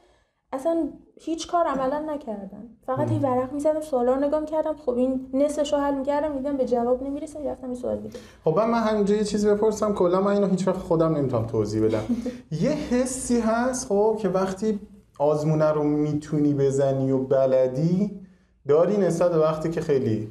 اصلا 0.53 0.89
هیچ 1.21 1.49
کار 1.49 1.67
عملا 1.67 1.99
نکردم. 1.99 2.69
فقط 2.87 3.13
یه 3.13 3.19
ورق 3.19 3.53
می‌زدم 3.53 3.81
سوالا 3.81 4.15
رو 4.15 4.21
نگاه 4.21 4.41
می‌کردم. 4.41 4.77
خب 4.87 4.91
این 4.91 5.31
نصفش 5.35 5.73
رو 5.73 5.79
حل 5.79 5.95
می‌کردم 5.95 6.33
دیدم 6.33 6.57
به 6.57 6.65
جواب 6.65 7.03
نمی‌رسه 7.03 7.51
رفتم 7.51 7.69
یه 7.69 7.79
سوال 7.79 7.97
دیگه. 7.97 8.19
خب 8.45 8.59
من 8.59 8.75
همینجا 8.75 9.15
یه 9.15 9.25
چیزی 9.25 9.49
بپرسم 9.49 9.95
کلا 9.95 10.21
من 10.21 10.33
اینو 10.33 10.47
هیچ 10.47 10.69
وقت 10.69 10.79
خودم 10.79 11.17
نمی‌تونم 11.17 11.47
توضیح 11.47 11.85
بدم. 11.85 12.03
یه 12.51 12.71
حسی 12.71 13.41
هست 13.41 13.89
خب 13.89 14.17
که 14.21 14.29
وقتی 14.29 14.81
آزمونه 15.23 15.71
رو 15.71 15.83
می‌تونی 15.83 16.55
بزنی 16.55 17.11
و 17.11 17.19
بلدی؟ 17.19 18.21
داری 18.69 18.97
نسبت 18.97 19.35
وقتی 19.35 19.71
که 19.71 19.81
خیلی 19.81 20.29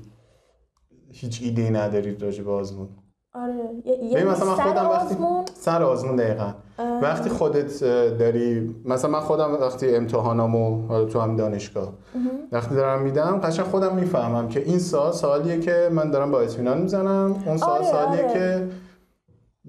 هیچ 1.11 1.39
ایده 1.43 1.69
نداری 1.69 2.15
راجع 2.15 2.43
به 2.43 2.51
آزمون. 2.51 2.89
آره 3.33 3.53
یه 4.01 4.23
مثلا 4.23 4.49
من 4.49 4.55
سر 4.55 4.63
خودم 4.63 4.89
وقتی 4.89 5.15
آزمون 5.15 5.45
سر 5.53 5.83
آزمون 5.83 6.15
دقیقا. 6.15 6.53
وقتی 7.01 7.29
خودت 7.29 7.83
داری 8.19 8.75
مثلا 8.85 9.11
من 9.11 9.19
خودم 9.19 9.53
وقتی 9.53 9.95
امتحانامو 9.95 10.87
تو 11.05 11.19
هم 11.19 11.35
دانشگاه 11.35 11.93
وقتی 12.51 12.75
دارم 12.75 13.01
میدم 13.01 13.39
قشنگ 13.43 13.65
خودم 13.65 13.95
می‌فهمم 13.95 14.47
که 14.47 14.59
این 14.59 14.79
سال 14.79 15.11
سوالیه 15.11 15.59
که 15.59 15.89
من 15.91 16.11
دارم 16.11 16.31
با 16.31 16.39
اطمینان 16.41 16.81
می‌زنم 16.81 17.43
اون 17.45 17.57
سال 17.57 17.69
آره، 17.69 17.91
سوالیه 17.91 18.23
آره. 18.23 18.33
که 18.33 18.67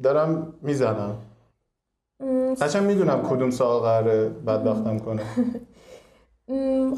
دارم 0.02 0.52
می‌زنم. 0.62 1.14
قشنگ 2.60 2.82
می‌دونم 2.82 3.22
کدوم 3.22 3.50
سال 3.50 3.80
قراره 3.80 4.28
بدبختم 4.28 4.98
کنه. 4.98 5.22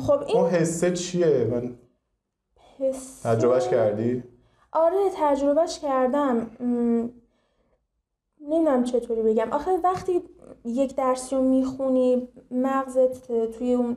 خب 0.06 0.22
این 0.26 0.36
اون 0.36 0.50
حسه 0.50 0.92
چیه؟ 0.92 1.48
من 1.50 1.76
حس 2.78 3.20
تجربهش 3.20 3.68
کردی؟ 3.68 4.22
آره 4.72 5.10
تجربهش 5.16 5.78
کردم. 5.78 6.50
نمی‌دونم 8.40 8.84
چطوری 8.84 9.22
بگم. 9.22 9.52
آخه 9.52 9.70
وقتی 9.84 10.22
یک 10.64 10.96
درسی 10.96 11.36
رو 11.36 11.42
می‌خونی 11.42 12.28
مغزت 12.50 13.32
توی 13.50 13.74
اون 13.74 13.96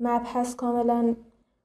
مبحث 0.00 0.54
کاملا 0.54 1.16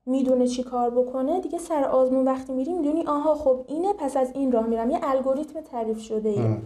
می‌دونه 0.06 0.48
چی 0.48 0.64
کار 0.64 0.90
بکنه 0.90 1.42
دیگه 1.42 1.58
سر 1.58 1.84
آزمون 1.84 2.26
وقتی 2.26 2.54
میری 2.54 2.74
می‌دونی 2.74 3.04
آها 3.08 3.36
خب 3.36 3.66
اینه 3.68 3.94
پس 3.94 4.18
از 4.18 4.32
این 4.36 4.52
راه 4.52 4.68
میرم. 4.68 4.90
یه 4.92 5.00
الگوریتم 5.04 5.62
تعریف 5.62 6.00
شده 6.00 6.30
ایه. 6.30 6.58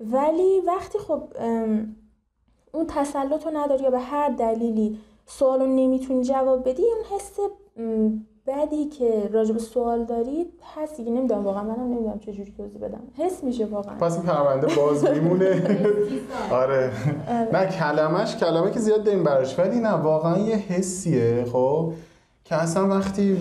ولی 0.00 0.60
وقتی 0.66 0.98
خب 0.98 1.22
اون 2.72 2.86
تسلط 2.88 3.46
رو 3.46 3.50
نداری 3.54 3.84
یا 3.84 3.90
به 3.90 3.98
هر 3.98 4.28
دلیلی 4.28 4.98
سوال 5.26 5.60
رو 5.60 5.66
نمی‌تونی 5.66 6.24
جواب 6.24 6.68
بدی 6.68 6.82
اون 6.82 7.04
حس 7.10 7.38
بدی 8.46 8.84
که 8.84 9.30
راجع 9.32 9.52
به 9.52 9.58
سوال 9.58 10.04
داری 10.04 10.46
هست 10.76 10.96
دیگه. 10.96 11.10
نمی‌دونم 11.10 11.44
واقعا 11.44 11.62
منم 11.62 11.92
نمی‌دونم 11.92 12.18
چجوری 12.18 12.54
توضیح 12.56 12.80
بدم. 12.80 13.02
حس 13.14 13.44
میشه 13.44 13.66
واقعا. 13.66 13.94
پس 13.94 14.16
این 14.16 14.22
پرونده 14.22 14.66
باز 14.76 15.04
میمونه. 15.04 15.78
آره. 16.60 16.92
نه 17.52 17.66
کلمش 17.66 18.36
کلمه 18.36 18.70
که 18.70 18.80
زیاد 18.80 19.04
داریم 19.04 19.24
براش. 19.24 19.58
ولی 19.58 19.80
نه 19.80 19.92
واقعا 19.92 20.38
یه 20.38 20.56
حسیه. 20.56 21.44
خب 21.52 21.92
که 22.44 22.54
اصلا 22.54 22.88
وقتی 22.88 23.36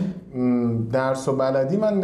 درس 0.92 1.28
و 1.28 1.36
بلدی 1.36 1.78
من 1.78 2.04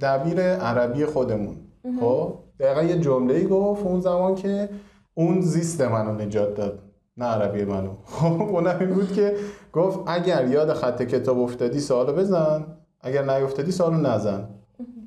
دبیر 0.00 0.40
عربی 0.40 1.04
خودمون. 1.06 1.56
خب 2.00 2.34
دقیقا 2.60 2.82
یه 2.82 2.98
جمله 2.98 3.34
ای 3.34 3.46
گفت 3.46 3.86
اون 3.86 4.00
زمان 4.00 4.34
که 4.34 4.68
اون 5.14 5.40
زیست 5.40 5.80
منو 5.80 6.12
نجات 6.12 6.54
داد 6.54 6.78
نه 7.16 7.24
عربی 7.24 7.64
منو. 7.64 7.90
خب 8.04 8.42
اونم 8.42 8.76
این 8.80 8.90
بود 8.90 9.12
که 9.12 9.36
گفت 9.72 10.00
اگر 10.06 10.48
یاد 10.48 10.72
خط 10.72 11.02
کتاب 11.02 11.38
افتادی 11.38 11.80
سوالو 11.80 12.12
بزن 12.12 12.64
اگر 13.00 13.38
نیفتادی 13.38 13.72
سوالو 13.72 13.96
نزن. 13.96 14.48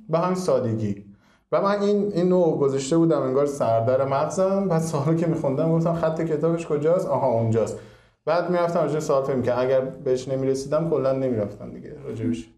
به 0.09 0.19
همین 0.19 0.35
سادگی. 0.35 1.05
و 1.51 1.61
من 1.61 1.81
این 1.81 2.11
اینو 2.13 2.51
گذاشته 2.51 2.97
بودم 2.97 3.21
انگار 3.21 3.45
سردر 3.45 4.05
مغزم. 4.05 4.67
بعد 4.67 4.81
سوالو 4.81 5.17
که 5.17 5.27
میخوندم 5.27 5.71
گفتم 5.71 5.93
خط 5.93 6.21
کتابش 6.21 6.67
کجاست؟ 6.67 7.07
آها 7.07 7.27
اونجاست. 7.27 7.79
بعد 8.25 8.49
می‌رفتم 8.49 8.79
راجع 8.79 8.99
سوال 8.99 9.23
فکر 9.23 9.41
که 9.41 9.59
اگر 9.59 9.81
بهش 9.81 10.27
نمی‌رسیدم 10.27 10.89
کلا 10.89 11.11
نمی‌رفتم 11.11 11.71
دیگه. 11.73 11.95
راجبش 12.03 12.49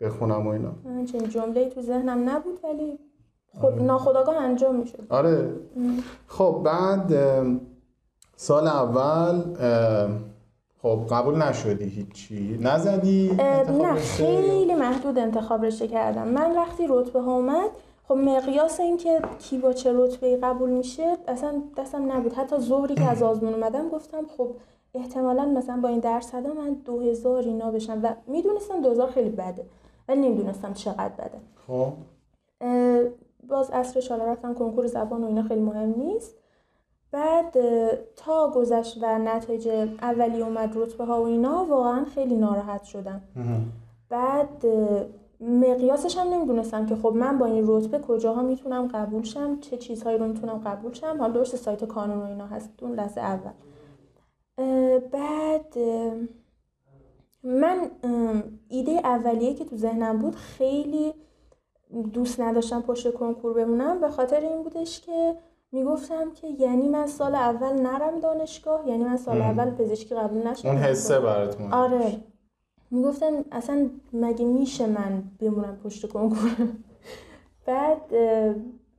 بخونم 0.00 0.46
و 0.46 0.50
اینا. 0.50 0.72
من 0.84 1.04
چنین 1.04 1.28
جمله 1.28 1.68
تو 1.68 1.82
ذهنم 1.82 2.28
نبود 2.28 2.58
ولی 2.64 2.98
خود 3.60 3.82
ناخداگاه 3.82 4.36
انجام 4.36 4.76
می‌شد 4.76 5.06
آره. 5.08 5.52
خب 6.26 6.60
بعد 6.64 7.14
سال 8.36 8.66
اول 8.66 9.42
خب 10.82 11.00
قبول 11.10 11.42
نشدی 11.42 11.84
هیچی؟ 11.84 12.58
نزدی؟ 12.62 13.30
نه؟ 13.32 13.94
خیلی 13.94 14.74
محدود 14.74 15.18
انتخاب 15.18 15.64
رشته 15.64 15.88
کردم. 15.88 16.28
من 16.28 16.56
وقتی 16.56 16.86
رتبه 16.88 17.20
ها 17.20 17.34
اومد 17.34 17.70
خب 18.08 18.14
مقیاس 18.14 18.80
این 18.80 18.96
که 18.96 19.20
کی 19.38 19.58
با 19.58 19.72
چه 19.72 19.92
رتبه 19.92 20.36
قبول 20.36 20.70
میشه 20.70 21.16
اصلا 21.28 21.62
دستم 21.76 22.12
نبود. 22.12 22.32
حتی 22.32 22.56
ظهری 22.58 22.94
که 22.94 23.04
از 23.04 23.22
آزمون 23.22 23.54
اومدم 23.54 23.88
گفتم 23.88 24.26
خب 24.36 24.50
احتمالا 24.94 25.44
مثلا 25.44 25.76
با 25.76 25.88
این 25.88 26.00
درصدا 26.00 26.54
من 26.54 26.72
دو 26.84 27.00
هزار 27.00 27.42
اینا 27.42 27.70
بشم. 27.70 28.00
و 28.02 28.14
می‌دونستم 28.26 28.82
دو 28.82 28.90
هزار 28.90 29.10
خیلی 29.10 29.30
بده 29.30 29.66
ولی 30.08 30.20
نمی‌دونستم 30.20 30.72
چقدر 30.72 31.12
بده. 31.18 31.38
خب. 31.66 31.92
باز 33.50 33.70
اصرش 33.70 34.10
حالا 34.10 34.24
رفتم 34.24 34.54
کنکور 34.54 34.86
زبان 34.86 35.24
و 35.24 35.26
اینا 35.26 35.42
خیلی 35.42 35.60
مهم 35.60 35.94
نیست. 35.96 36.34
بعد 37.12 37.54
تا 38.16 38.50
گذشت 38.50 38.98
و 39.02 39.18
نتایج 39.18 39.68
اولی 40.02 40.42
اومد 40.42 40.76
رتبه 40.76 41.04
ها 41.04 41.22
و 41.22 41.26
اینا 41.26 41.64
واقعا 41.64 42.04
خیلی 42.04 42.36
ناراحت 42.36 42.84
شدم. 42.84 43.22
بعد 44.08 44.66
مقیاسش 45.40 46.18
هم 46.18 46.28
نمی‌دونستم 46.28 46.86
که 46.86 46.96
خب 46.96 47.12
من 47.16 47.38
با 47.38 47.46
این 47.46 47.64
رتبه 47.66 47.98
کجاها 47.98 48.42
می‌تونم 48.42 48.88
قبول 48.88 49.22
شم 49.22 49.60
چه 49.60 49.76
چیزهایی 49.76 50.18
رو 50.18 50.26
می‌تونم 50.26 50.58
قبول 50.58 50.92
شم. 50.92 51.16
حالا 51.20 51.32
درست 51.32 51.56
سایت 51.56 51.84
کانون 51.84 52.18
و 52.18 52.24
اینا 52.24 52.46
هست 52.46 52.70
اون 52.82 52.92
لحظه 52.92 53.20
اول. 53.20 53.52
بعد 54.98 55.74
من 57.42 57.90
ایده 58.68 58.92
اولیه 58.92 59.54
که 59.54 59.64
تو 59.64 59.76
ذهنم 59.76 60.18
بود 60.18 60.34
خیلی 60.34 61.14
دوست 62.12 62.40
نداشتم 62.40 62.82
پشت 62.82 63.14
کنکور 63.14 63.52
بمونم. 63.52 64.00
به 64.00 64.08
خاطر 64.08 64.40
این 64.40 64.62
بودش 64.62 65.00
که 65.00 65.36
می‌گفتم 65.72 66.30
که 66.34 66.46
یعنی 66.46 66.88
من 66.88 67.06
سال 67.06 67.34
اول 67.34 67.72
نرم 67.72 68.20
دانشگاه 68.20 68.88
یعنی 68.88 69.04
من 69.04 69.16
سال 69.16 69.36
ام. 69.36 69.42
اول 69.42 69.70
پزشکی 69.70 70.14
قبول 70.14 70.46
نشم 70.46 70.68
اون 70.68 70.76
حسه 70.76 71.20
برات 71.20 71.60
مهم 71.60 71.72
آره. 71.72 72.16
می‌گفتم 72.90 73.44
اصلا 73.52 73.90
مگه 74.12 74.44
میشه 74.44 74.86
من 74.86 75.22
بمونم 75.38 75.76
پشت 75.84 76.08
کنکور؟ 76.08 76.50
بعد 77.66 78.00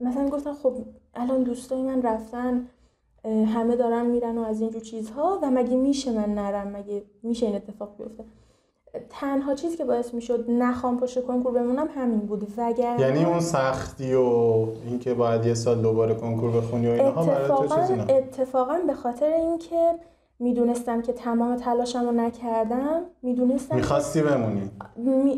مثلا 0.02 0.30
گفتم 0.30 0.54
خب 0.54 0.74
الان 1.16 1.44
دوستای 1.44 1.82
من 1.82 2.02
رفتن 2.02 2.68
همه 3.26 3.76
دارن 3.76 4.06
میرن 4.06 4.38
و 4.38 4.42
از 4.42 4.62
اینجور 4.62 4.82
چیزها 4.82 5.40
و 5.44 5.52
مگه 5.52 5.76
میشه 5.76 6.12
من 6.12 6.34
نرم؟ 6.34 6.68
مگه 6.68 7.04
میشه 7.24 7.46
این 7.46 7.56
اتفاق 7.56 7.98
بیفته؟ 7.98 8.24
تنها 9.10 9.56
چیزی 9.56 9.78
که 9.78 9.86
باعث 9.86 10.14
می‌شد 10.14 10.46
نخوام 10.50 11.00
پشت 11.00 11.26
کنکور 11.26 11.52
بمونم 11.52 11.88
همین 11.96 12.20
بود. 12.20 12.48
وگر 12.58 13.00
یعنی 13.00 13.26
اون 13.26 13.40
سختی 13.40 14.14
و 14.14 14.22
اینکه 14.86 15.14
باید 15.14 15.46
یه 15.46 15.54
سال 15.54 15.82
دوباره 15.82 16.16
کنکور 16.16 16.52
بخونی 16.52 16.88
و 16.88 16.92
اینها 16.92 17.26
برای 17.26 17.48
تو 17.48 17.76
چیزی 17.76 17.96
نه 17.96 18.06
اتفاقا 18.10 18.80
به 18.88 18.94
خاطر 18.94 19.34
اینکه 19.34 19.96
می‌دونستم 20.40 21.02
که 21.02 21.14
تمام 21.14 21.56
تلاشم 21.56 22.06
رو 22.06 22.12
نکردم 22.12 23.02
می‌دونستم 23.22 23.76
می‌خواستی 23.76 24.22
بمونی. 24.22 24.72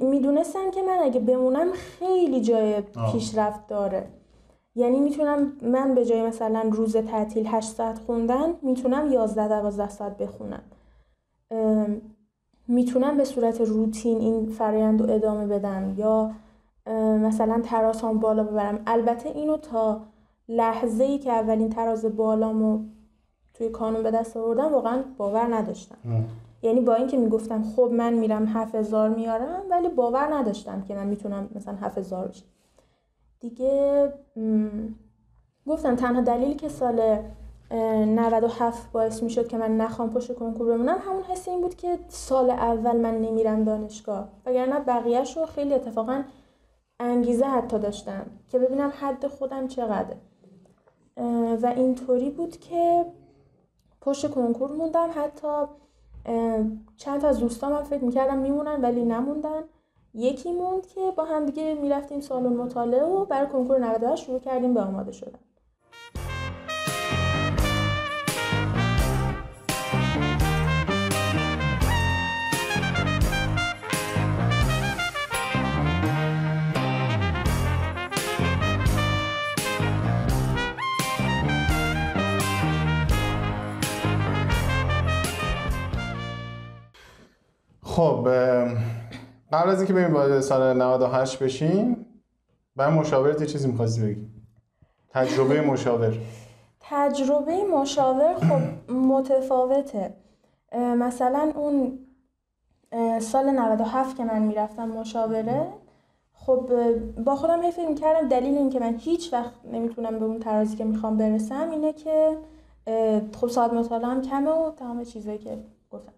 می‌دونستم 0.02 0.72
که 0.72 0.82
من 0.82 0.98
اگه 1.04 1.20
بمونم 1.20 1.72
خیلی 1.72 2.42
جای 2.42 2.82
پیشرفت 3.12 3.68
داره. 3.68 4.08
یعنی 4.76 5.00
می‌تونم 5.00 5.52
من 5.62 5.96
به 5.96 6.06
جای 6.06 6.22
مثلا 6.22 6.70
روز 6.72 6.98
تعطیل 6.98 7.48
8 7.48 7.76
ساعت 7.76 8.00
خوندن 8.00 8.54
می‌تونم 8.62 9.12
11 9.12 9.48
12 9.48 9.90
ساعت 9.90 10.18
بخونم. 10.18 10.64
می‌تونم 12.68 13.18
به 13.18 13.26
صورت 13.26 13.62
روتین 13.62 14.20
این 14.20 14.46
فرایند 14.46 15.02
رو 15.02 15.12
ادامه 15.12 15.48
بدم 15.48 15.94
یا 15.98 16.32
مثلا 17.18 17.62
تراسام 17.64 18.20
بالا 18.20 18.44
ببرم. 18.44 18.82
البته 18.88 19.30
اینو 19.30 19.58
تا 19.58 20.02
لحظه 20.50 21.04
ای 21.04 21.18
که 21.18 21.32
اولین 21.32 21.70
تراز 21.70 22.06
بالامو 22.06 22.80
توی 23.54 23.70
کانون 23.70 24.04
به 24.04 24.12
دست 24.12 24.38
آوردم 24.38 24.74
واقعا 24.74 25.04
باور 25.18 25.56
نداشتم. 25.56 25.98
یعنی 26.62 26.82
با 26.82 26.96
اینکه 26.96 27.18
می‌گفتم 27.18 27.64
خب 27.64 27.90
من 27.94 28.14
میرم 28.14 28.46
7000 28.46 29.10
میارم 29.10 29.62
ولی 29.70 29.90
باور 29.90 30.34
نداشتم 30.34 30.82
که 30.82 30.96
من 30.96 31.08
می‌تونم 31.08 31.50
مثلا 31.56 31.76
7000 31.76 32.28
بشم. 32.28 32.46
دیگه 33.40 34.14
گفتم 35.68 35.96
تنها 35.96 36.22
دلیلی 36.22 36.56
که 36.56 36.70
سال 36.70 37.18
97 37.74 38.92
باعث 38.92 39.24
می‌شد 39.24 39.48
که 39.48 39.58
من 39.58 39.78
نخوام 39.78 40.10
پشت 40.10 40.36
کنکور 40.36 40.68
بمونم. 40.68 40.98
همون 41.00 41.24
حس 41.24 41.48
این 41.48 41.62
بود 41.62 41.76
که 41.76 42.00
سال 42.08 42.50
اول 42.50 42.98
من 42.98 43.22
نمیرم 43.22 43.64
دانشگاه. 43.64 44.30
وگرنه 44.46 44.80
بقیهش 44.80 45.38
رو 45.38 45.46
خیلی 45.46 45.74
اتفاقا 45.74 46.24
انگیزه 47.00 47.46
حتی 47.46 47.80
داشتم 47.80 48.26
که 48.50 48.60
ببینم 48.60 48.94
حد 49.00 49.28
خودم 49.28 49.68
چقدره. 49.68 50.18
و 51.62 51.74
اینطوری 51.76 52.30
بود 52.30 52.58
که 52.58 53.06
پشت 54.02 54.32
کنکور 54.32 54.72
موندم. 54.72 55.10
حتی 55.16 55.48
چند 56.98 57.22
تا 57.22 57.28
از 57.28 57.40
دوستام 57.40 57.84
فکر 57.84 58.04
می‌کردم 58.04 58.38
میمونن 58.38 58.82
ولی 58.82 59.06
نموندن. 59.06 59.64
یکی 60.14 60.52
موند 60.52 60.86
که 60.86 61.02
با 61.18 61.24
هم 61.24 61.46
دیگه 61.46 61.74
می‌رفتیم 61.74 62.22
سالن 62.22 62.54
مطالعه 62.54 63.04
و 63.04 63.26
برای 63.26 63.48
کنکور 63.48 63.78
98 63.78 64.26
شروع 64.26 64.40
کردیم 64.40 64.74
به 64.74 64.82
آماده 64.82 65.12
شدن. 65.12 65.40
خب 88.04 88.28
قبل 89.52 89.70
از 89.70 89.78
اینکه 89.78 89.94
بریم 89.94 90.14
وارد 90.14 90.42
سال 90.42 90.82
98 90.82 91.40
بشیم 91.40 92.06
من 92.76 92.94
مشاورت 92.94 93.42
یه 93.42 93.48
چیزی 93.48 93.68
می‌خواستی 93.68 94.02
بگی. 94.02 94.28
تجربه 95.10 95.62
مشاور. 95.62 96.18
تجربه 96.80 97.64
مشاور 97.64 98.36
خب 98.36 98.92
متفاوته. 98.94 100.14
مثلا 100.78 101.52
اون 101.56 102.00
سال 103.20 103.50
97 103.50 104.18
که 104.18 104.24
من 104.24 104.42
می‌رفتم 104.42 104.90
مشاوره 104.90 105.68
خب 106.34 106.72
با 107.26 107.36
خودم 107.36 107.62
هی 107.62 107.72
فکر 107.72 107.88
می‌کردم 107.88 108.28
دلیل 108.28 108.58
این 108.58 108.70
که 108.70 108.80
من 108.80 108.96
هیچ 109.00 109.34
وقت 109.34 109.54
نمی‌تونم 109.72 110.20
به 110.20 110.26
اون 110.26 110.40
ترازی 110.40 110.76
که 110.76 110.84
می‌خوام 110.84 111.18
برسم 111.18 111.70
اینه 111.70 111.94
که 111.94 112.38
خب 113.34 113.48
ساعت 113.48 113.74
مطالعه 113.74 114.22
کمه 114.22 114.52
و 114.52 114.72
تمام 114.72 115.04
چیزایی 115.04 115.38
که 115.38 115.58
گفتم. 115.92 116.14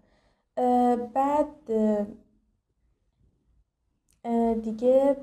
بعد 1.13 1.47
دیگه 4.63 5.17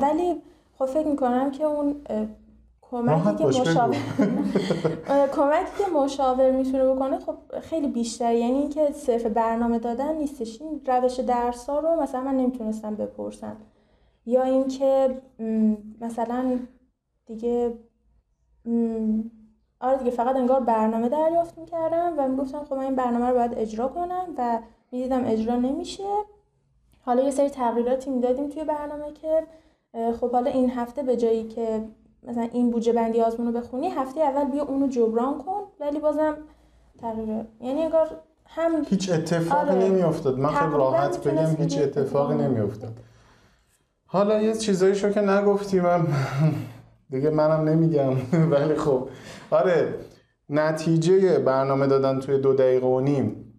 ولی 0.00 0.42
خب 0.78 0.86
فکر 0.86 1.06
می‌کنم 1.06 1.50
که 1.50 1.64
اون 1.64 1.94
کمکی 2.92 3.36
که 3.36 3.60
مشاور 3.60 3.96
کمکی 5.32 5.84
که 5.84 5.90
مشاور 5.90 6.50
می‌تونه 6.50 6.94
بکنه 6.94 7.18
خب 7.18 7.36
خیلی 7.60 7.88
بیشتر 7.88 8.34
یعنی 8.34 8.58
اینکه 8.58 8.92
صرف 8.92 9.26
برنامه 9.26 9.78
دادن 9.78 10.16
نیستش. 10.16 10.60
این 10.60 10.80
روش 10.86 11.20
درس 11.20 11.68
ها 11.68 11.80
رو 11.80 12.02
مثلا 12.02 12.20
من 12.20 12.36
نمی‌تونستم 12.36 12.94
بپرسم. 12.94 13.56
یا 14.26 14.42
اینکه 14.42 15.22
مثلا 16.00 16.58
دیگه 17.26 17.78
آره 19.82 19.98
دیگه 19.98 20.10
فقط 20.10 20.36
انگار 20.36 20.60
برنامه 20.60 21.08
دریافت 21.08 21.58
می‌کردم 21.58 22.14
و 22.18 22.28
می‌گفتم 22.28 22.64
خب 22.64 22.74
من 22.74 22.84
این 22.84 22.94
برنامه 22.94 23.26
رو 23.26 23.34
باید 23.34 23.54
اجرا 23.54 23.88
کنم 23.88 24.26
و 24.38 24.58
می‌دیدم 24.92 25.22
اجرا 25.26 25.56
نمیشه. 25.56 26.04
حالا 27.04 27.22
یه 27.22 27.30
سری 27.30 27.50
تغییراتی 27.50 28.10
می‌دادیم 28.10 28.48
توی 28.48 28.64
برنامه 28.64 29.12
که 29.12 29.42
خب 30.20 30.32
حالا 30.32 30.50
این 30.50 30.70
هفته 30.70 31.02
به 31.02 31.16
جایی 31.16 31.44
که 31.48 31.84
مثلا 32.22 32.48
این 32.52 32.70
بودجه 32.70 32.92
بندی 32.92 33.20
آزمون 33.20 33.46
رو 33.46 33.60
بخونی 33.60 33.88
هفته 33.88 34.20
اول 34.20 34.44
بیا 34.44 34.64
اونو 34.64 34.86
جبران 34.88 35.38
کن 35.38 35.62
ولی 35.80 35.98
بازم 35.98 36.36
تغییر 37.00 37.28
یعنی 37.60 37.82
انگار 37.82 38.10
هم 38.46 38.84
هیچ 38.88 39.10
اتفاقی 39.10 39.70
آره. 39.70 39.74
نمیافتاد. 39.74 40.38
من 40.38 40.48
خیلی 40.48 40.72
راحت 40.72 41.28
بگم 41.28 41.62
هیچ 41.62 41.78
اتفاقی 41.78 42.34
نمیافتاد. 42.34 42.92
حالا 44.06 44.42
یه 44.42 44.54
چیزایی 44.54 44.94
شو 44.94 45.10
که 45.10 45.20
نگفتی 45.20 45.80
من 45.80 46.06
دیگه 47.12 47.30
منم 47.30 47.68
نمیگم. 47.68 48.12
ولی 48.52 48.74
خب. 48.74 49.08
آره 49.50 49.94
نتیجه 50.50 51.38
برنامه 51.38 51.86
دادن 51.86 52.20
توی 52.20 52.38
دو 52.38 52.52
دقیقه 52.52 52.86
و 52.86 53.00
نیم 53.00 53.54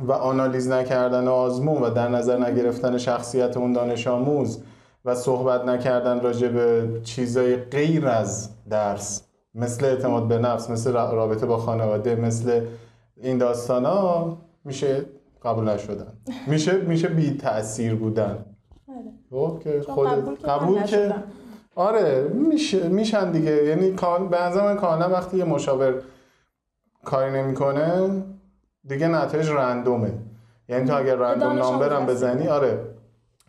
و 0.00 0.12
آنالیز 0.12 0.68
نکردن 0.68 1.28
آزمون 1.28 1.82
و 1.82 1.90
در 1.90 2.08
نظر 2.08 2.46
نگرفتن 2.46 2.98
شخصیت 2.98 3.56
اون 3.56 3.72
دانش 3.72 4.06
آموز 4.06 4.62
و 5.04 5.14
صحبت 5.14 5.64
نکردن 5.64 6.20
راجع 6.20 6.48
به 6.48 6.88
چیزای 7.04 7.56
غیر 7.56 8.08
از 8.08 8.50
درس 8.70 9.22
مثل 9.54 9.84
اعتماد 9.84 10.28
به 10.28 10.38
نفس 10.38 10.70
مثل 10.70 10.92
رابطه 10.92 11.46
با 11.46 11.56
خانواده 11.56 12.14
مثل 12.14 12.66
این 13.16 13.38
داستان 13.38 13.84
ها 13.84 14.38
میشه 14.64 15.04
قبول 15.42 15.68
نشدن. 15.68 16.12
میشه 16.50 16.76
میشه 16.76 17.08
بی 17.08 17.30
تاثیر 17.30 17.94
بودن. 17.94 18.44
آره. 18.88 19.12
خب 19.30 19.60
که 19.64 19.82
خود 19.82 20.42
قبول 20.42 20.82
که 20.82 21.14
آره 21.76 22.30
میشه 22.34 22.88
میشن 22.88 23.30
دیگه. 23.30 23.64
یعنی 23.64 23.90
به 24.30 24.42
نظر 24.42 24.74
من 24.74 25.12
وقتی 25.12 25.36
یه 25.36 25.44
مشاور 25.44 25.94
کاری 27.04 27.30
نمی‌کنه 27.30 28.10
دیگه 28.88 29.08
نتایج 29.08 29.50
رندومه. 29.50 30.12
یعنی 30.68 30.86
تو 30.88 30.98
اگر 30.98 31.14
رندوم 31.14 31.52
نامبرم 31.52 32.06
بزنی 32.06 32.48
آره. 32.48 32.78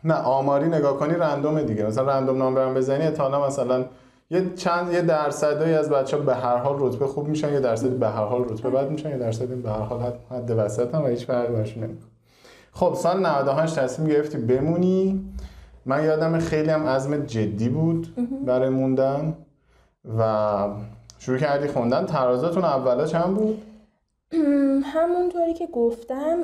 نه 0.04 0.14
آماری 0.14 0.68
نگاه 0.68 0.96
کنی 0.96 1.14
رندومه 1.14 1.62
دیگه. 1.62 1.86
مثلا 1.86 2.04
رندوم 2.04 2.38
نامبرم 2.38 2.74
بزنی 2.74 3.02
احتمالاً 3.02 3.46
مثلا 3.46 3.84
یه 4.30 4.54
چند 4.54 4.92
یه 4.92 5.02
درصدی 5.02 5.74
از 5.74 5.88
بچه 5.90 6.16
به 6.16 6.34
هر 6.34 6.56
حال 6.56 6.76
رتبه 6.78 7.06
خوب 7.06 7.28
میشن 7.28 7.52
یه 7.52 7.60
درصدی 7.60 7.88
به 7.96 8.08
هر 8.08 8.24
حال 8.24 8.44
رتبه 8.44 8.70
بد 8.70 8.90
میشن 8.90 9.10
یه 9.10 9.18
درصدی 9.18 9.54
به 9.54 9.70
هر 9.70 9.80
حال 9.80 10.12
حد, 10.30 10.50
وسط 10.50 10.94
هم 10.94 11.04
و 11.04 11.06
هیچ 11.06 11.26
فرقی 11.26 11.52
براشون 11.52 11.82
نمی‌کنه. 11.82 12.08
خب 12.72 12.94
سال 12.94 13.26
98 13.26 13.78
تصمیم 13.78 14.08
گرفتی 14.08 14.38
بمونی. 14.38 15.24
من 15.88 16.04
یادم 16.04 16.38
خیلی 16.38 16.70
هم 16.70 16.86
عزم 16.86 17.26
جدی 17.26 17.68
بود 17.68 18.14
برای 18.44 18.68
موندن 18.68 19.34
و 20.18 20.68
شروع 21.18 21.38
کردی 21.38 21.68
خوندن. 21.68 22.06
ترازاتون 22.06 22.64
اولا 22.64 23.06
چند 23.06 23.34
بود؟ 23.34 23.62
همونطوری 24.84 25.54
که 25.54 25.66
گفتم 25.66 26.38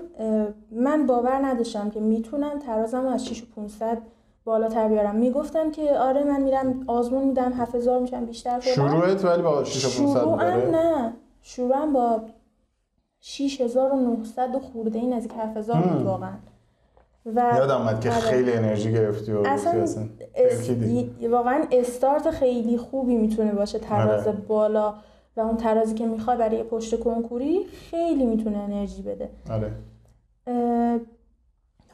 من 0.70 1.06
باور 1.06 1.46
نداشتم 1.46 1.90
که 1.90 2.00
می‌تونم 2.00 2.58
ترازم 2.58 3.06
از 3.06 3.26
6500 3.26 3.98
بالاتر 4.44 4.88
بیارم. 4.88 5.16
می‌گفتم 5.16 5.70
که 5.70 5.98
آره 5.98 6.24
من 6.24 6.42
میرم 6.42 6.84
آزمون 6.86 7.24
میدم 7.24 7.52
7000 7.52 8.00
میشم 8.00 8.24
بیشتر 8.24 8.60
شروعت 8.60 9.24
ولی 9.24 9.42
با 9.42 9.64
6500 9.64 10.20
شروعم 10.20 10.76
نه. 10.76 11.12
شروعم 11.42 11.92
با 11.92 12.20
6900 13.20 14.54
و 14.54 14.58
خورده 14.58 14.98
این 14.98 15.12
از 15.12 15.28
7000 15.38 15.82
بود 15.82 16.02
واقعا. 16.02 16.32
و 17.26 17.52
یادم 17.56 17.76
اومد 17.76 18.00
که 18.00 18.10
آره. 18.10 18.20
خیلی 18.20 18.52
انرژی 18.52 18.92
گرفتی 18.92 19.32
و 19.32 19.38
اصلا, 19.46 19.82
اصلا. 19.82 20.08
اس... 20.34 20.70
واقعا 21.30 21.64
استارت 21.72 22.30
خیلی 22.30 22.76
خوبی 22.76 23.16
می‌تونه 23.16 23.52
باشه 23.52 23.78
تراز 23.78 24.26
آره. 24.26 24.36
بالا 24.36 24.94
و 25.36 25.40
اون 25.40 25.56
ترازی 25.56 25.94
که 25.94 26.06
می‌خوای 26.06 26.36
برای 26.36 26.62
پشت 26.62 27.00
کنکوری 27.00 27.66
خیلی 27.90 28.26
می‌تونه 28.26 28.58
انرژی 28.58 29.02
بده 29.02 29.30
آره. 29.50 29.72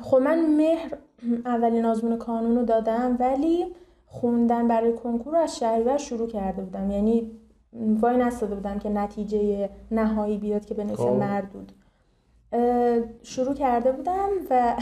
خب 0.01 0.17
من 0.17 0.57
مهر 0.57 0.97
اولین 1.45 1.85
آزمون 1.85 2.19
کانون 2.19 2.57
رو 2.57 2.65
دادم 2.65 3.17
ولی 3.21 3.67
خوندن 4.07 4.69
برای 4.69 4.93
کنکور 4.93 5.33
رو 5.33 5.39
از 5.39 5.59
شهریور 5.59 5.99
شروع 5.99 6.29
کرده 6.29 6.63
بودم 6.63 6.91
یعنی 6.91 7.31
وای 7.73 8.17
نستاده 8.17 8.55
بودم 8.55 8.79
که 8.79 8.89
نتیجه 8.89 9.71
نهایی 9.91 10.39
بیاد 10.39 10.65
که 10.65 10.75
به 10.75 10.87
خب. 10.97 11.09
مردود 11.09 11.73
شروع 13.23 13.55
کرده 13.55 13.93
بودم 13.93 14.29
و 14.51 14.77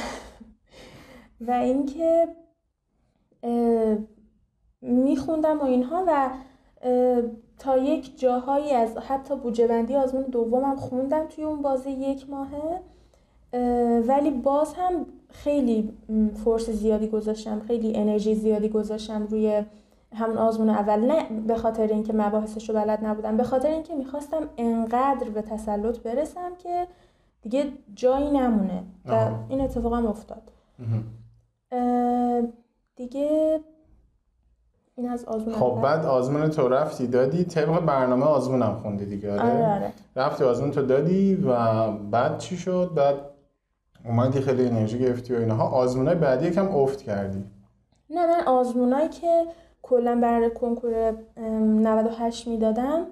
و 1.41 1.51
اینکه 1.51 2.29
میخوندم 4.83 5.61
و 5.61 5.65
اینها 5.65 6.05
و 6.09 6.31
تا 7.59 7.77
یک 7.77 8.21
جاهایی 8.21 8.73
از 8.73 8.97
حتی 8.97 9.37
بودجه 9.37 9.67
بندی 9.67 9.97
آزمون 9.97 10.23
دومم 10.23 10.77
خوندم 10.77 11.27
توی 11.27 11.45
اون 11.45 11.63
بازه 11.63 11.91
یک 11.91 12.31
ماهه 12.31 12.81
ولی 14.01 14.31
باز 14.31 14.75
هم 14.75 15.07
خیلی 15.31 15.93
فورس 16.45 16.71
زیادی 16.71 17.09
گذاشتم 17.09 17.61
خیلی 17.61 17.97
انرژی 17.97 18.35
زیادی 18.35 18.69
گذاشتم 18.69 19.27
روی 19.27 19.63
همون 20.15 20.39
آزمون 20.39 20.71
اول. 20.71 21.01
نه 21.01 21.41
به 21.47 21.55
خاطر 21.55 21.87
اینکه 21.87 22.13
مباحثش 22.13 22.69
رو 22.69 22.75
بلد 22.75 23.05
نبودم 23.05 23.37
به 23.37 23.43
خاطر 23.45 23.69
اینکه 23.69 23.95
می‌خواستم 23.95 24.49
انقدر 24.57 25.29
به 25.29 25.43
تسلط 25.43 25.99
برسم 25.99 26.55
که 26.59 26.87
دیگه 27.43 27.73
جایی 27.95 28.31
نمونه 28.31 28.83
و 29.07 29.31
این 29.49 29.61
اتفاق 29.61 29.95
هم 29.95 30.07
افتاد 30.07 30.53
دیگه 32.97 33.61
این 34.97 35.09
از 35.09 35.25
آزمون 35.25 35.55
خب 35.55 35.81
بعد 35.83 36.07
آزمون 36.07 36.49
تو 36.51 36.69
رفتی 36.69 37.07
دادی؟ 37.07 37.45
طبق 37.45 37.81
برنامه 37.81 38.25
آزمونم 38.25 38.79
خوندی 38.83 39.05
دیگه 39.07 39.33
آره, 39.33 39.43
آره, 39.43 39.75
آره. 39.75 39.93
رفتی 40.17 40.45
آزمون 40.45 40.71
تو 40.71 40.83
دادی 40.83 41.35
و 41.35 41.57
بعد 41.93 42.39
چی 42.39 42.57
شد؟ 42.57 42.91
بعد 42.95 43.15
اومدی 44.05 44.41
خیلی 44.41 44.67
انرژی 44.67 44.99
گرفتی 44.99 45.35
و 45.35 45.39
اینها. 45.39 45.69
آزمونای 45.69 46.15
بعدی 46.15 46.47
یکم 46.47 46.75
افت 46.75 47.03
کردی. 47.03 47.45
نه 48.11 48.27
من 48.27 48.45
آزمونایی 48.47 49.09
که 49.09 49.45
کلا 49.83 50.21
برای 50.23 50.51
کنکور 50.51 51.15
98 51.37 52.49
می‌دادم 52.49 53.07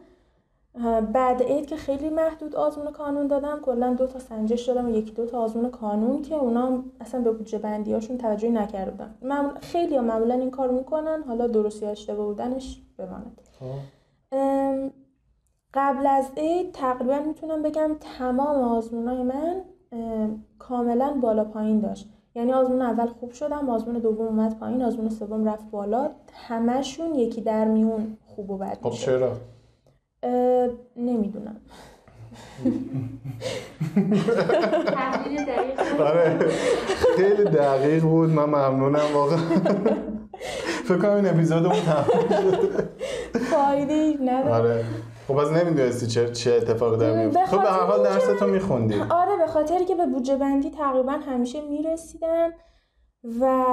بعد 1.13 1.43
عید 1.43 1.67
که 1.67 1.77
خیلی 1.77 2.09
محدود 2.09 2.57
آزمون 2.57 2.93
کانون 2.93 3.27
دادم 3.27 3.61
کلا 3.63 3.95
دو 3.95 4.07
تا 4.07 4.19
سنجش 4.19 4.69
دادم 4.69 4.87
و 4.87 4.91
یکی 4.91 5.13
دو 5.13 5.27
تا 5.27 5.39
آزمون 5.39 5.71
کانون 5.71 6.23
که 6.23 6.35
اونا 6.35 6.83
اصلا 7.01 7.21
به 7.21 7.33
بودجه 7.33 7.59
بندی 7.59 7.93
هاشون 7.93 8.19
توجهی 8.19 8.51
نکرده 8.51 8.91
بودن. 8.91 9.15
معمول 9.23 9.55
خیلی 9.55 9.97
ها 9.97 10.03
معمولا 10.03 10.35
این 10.35 10.51
کار 10.51 10.71
می‌کنن 10.71 11.23
حالا 11.29 11.47
درستی 11.47 11.87
اشتباه 11.87 12.27
بودنش 12.27 12.83
بماند. 12.99 13.41
خب. 13.61 13.67
قبل 15.75 16.07
از 16.07 16.31
عید 16.37 16.73
تقریبا 16.73 17.19
می‌تونم 17.19 17.63
بگم 17.63 17.97
تمام 18.19 18.57
آزمونای 18.57 19.23
من 19.23 19.63
کاملا 20.59 21.15
بالا 21.21 21.45
پایین 21.45 21.81
داشت. 21.81 22.09
یعنی 22.35 22.53
آزمون 22.53 22.83
اول 22.83 23.07
خوب 23.07 23.31
شدم 23.31 23.71
آزمون 23.71 23.99
دوم 23.99 24.27
اومد 24.27 24.59
پایین 24.59 24.83
آزمون 24.83 25.09
سوم 25.09 25.49
رفت 25.49 25.71
بالا. 25.71 26.11
همشون 26.33 27.15
یکی 27.15 27.41
در 27.41 27.65
میون 27.65 28.17
خوب 28.27 28.51
و 28.51 28.59
بد 28.59 28.79
خب 28.83 28.91
چرا؟ 28.91 29.33
نمی‌دونم. 30.97 31.57
آره. 36.01 36.39
خیلی 37.17 37.45
دقیق 37.45 38.03
بود. 38.03 38.31
من 38.31 38.45
ممنونم 38.45 39.15
واقعا. 39.15 39.39
فکر 40.85 40.99
کنم 40.99 41.11
این 41.11 41.27
اپیزودمون 41.27 41.77
تموم 41.81 42.29
شده. 42.29 42.89
فایده 43.39 44.15
نداره. 44.23 44.55
آره. 44.55 44.85
خب 45.29 45.37
از 45.37 45.53
نمی‌دونستی 45.53 46.07
چه 46.07 46.33
چه 46.33 46.53
اتفاقی 46.53 46.97
داره 46.97 47.25
میفته 47.25 47.47
خب 47.47 47.63
به 47.63 47.69
هر 47.69 47.81
حال 47.81 48.03
درس 48.05 48.27
تو 48.39 48.47
میخوندی. 48.47 49.01
آره 49.11 49.37
به 49.37 49.47
خاطری 49.47 49.85
که 49.85 49.95
به 49.95 50.07
بودجه 50.07 50.37
بندی 50.37 50.71
تقریبا 50.71 51.13
همیشه 51.13 51.61
می‌رسیدم 51.61 52.53
و 53.41 53.65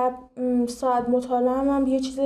ساعت 0.67 1.09
مطالعه 1.09 1.71
هم 1.71 1.87
یه 1.87 1.99
چیز 1.99 2.19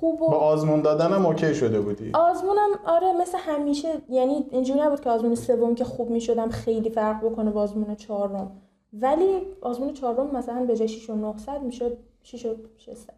خوب 0.00 0.22
و 0.22 0.28
با 0.28 0.36
آزمون 0.36 0.82
دادنم 0.82 1.26
اوکی 1.26 1.54
شده 1.54 1.80
بودی. 1.80 2.10
آزمونم 2.14 2.68
آره 2.86 3.12
مثل 3.12 3.38
همیشه 3.38 3.88
یعنی 4.08 4.46
اینجوری 4.50 4.80
نبود 4.80 5.00
که 5.00 5.10
آزمون 5.10 5.34
سوم 5.34 5.74
که 5.74 5.84
خوب 5.84 6.10
می‌شدم 6.10 6.48
خیلی 6.48 6.90
فرق 6.90 7.24
بکنه 7.24 7.50
با 7.50 7.60
آزمون 7.62 7.94
چهارم. 7.94 8.62
ولی 8.92 9.46
آزمون 9.60 9.92
چهارم 9.92 10.36
مثلا 10.36 10.64
به 10.64 10.76
جای 10.76 10.88
6 10.88 11.10
و 11.10 11.14
900 11.14 11.62
می‌شد 11.62 11.98
6 12.22 12.46
و 12.46 12.54
600 12.76 13.14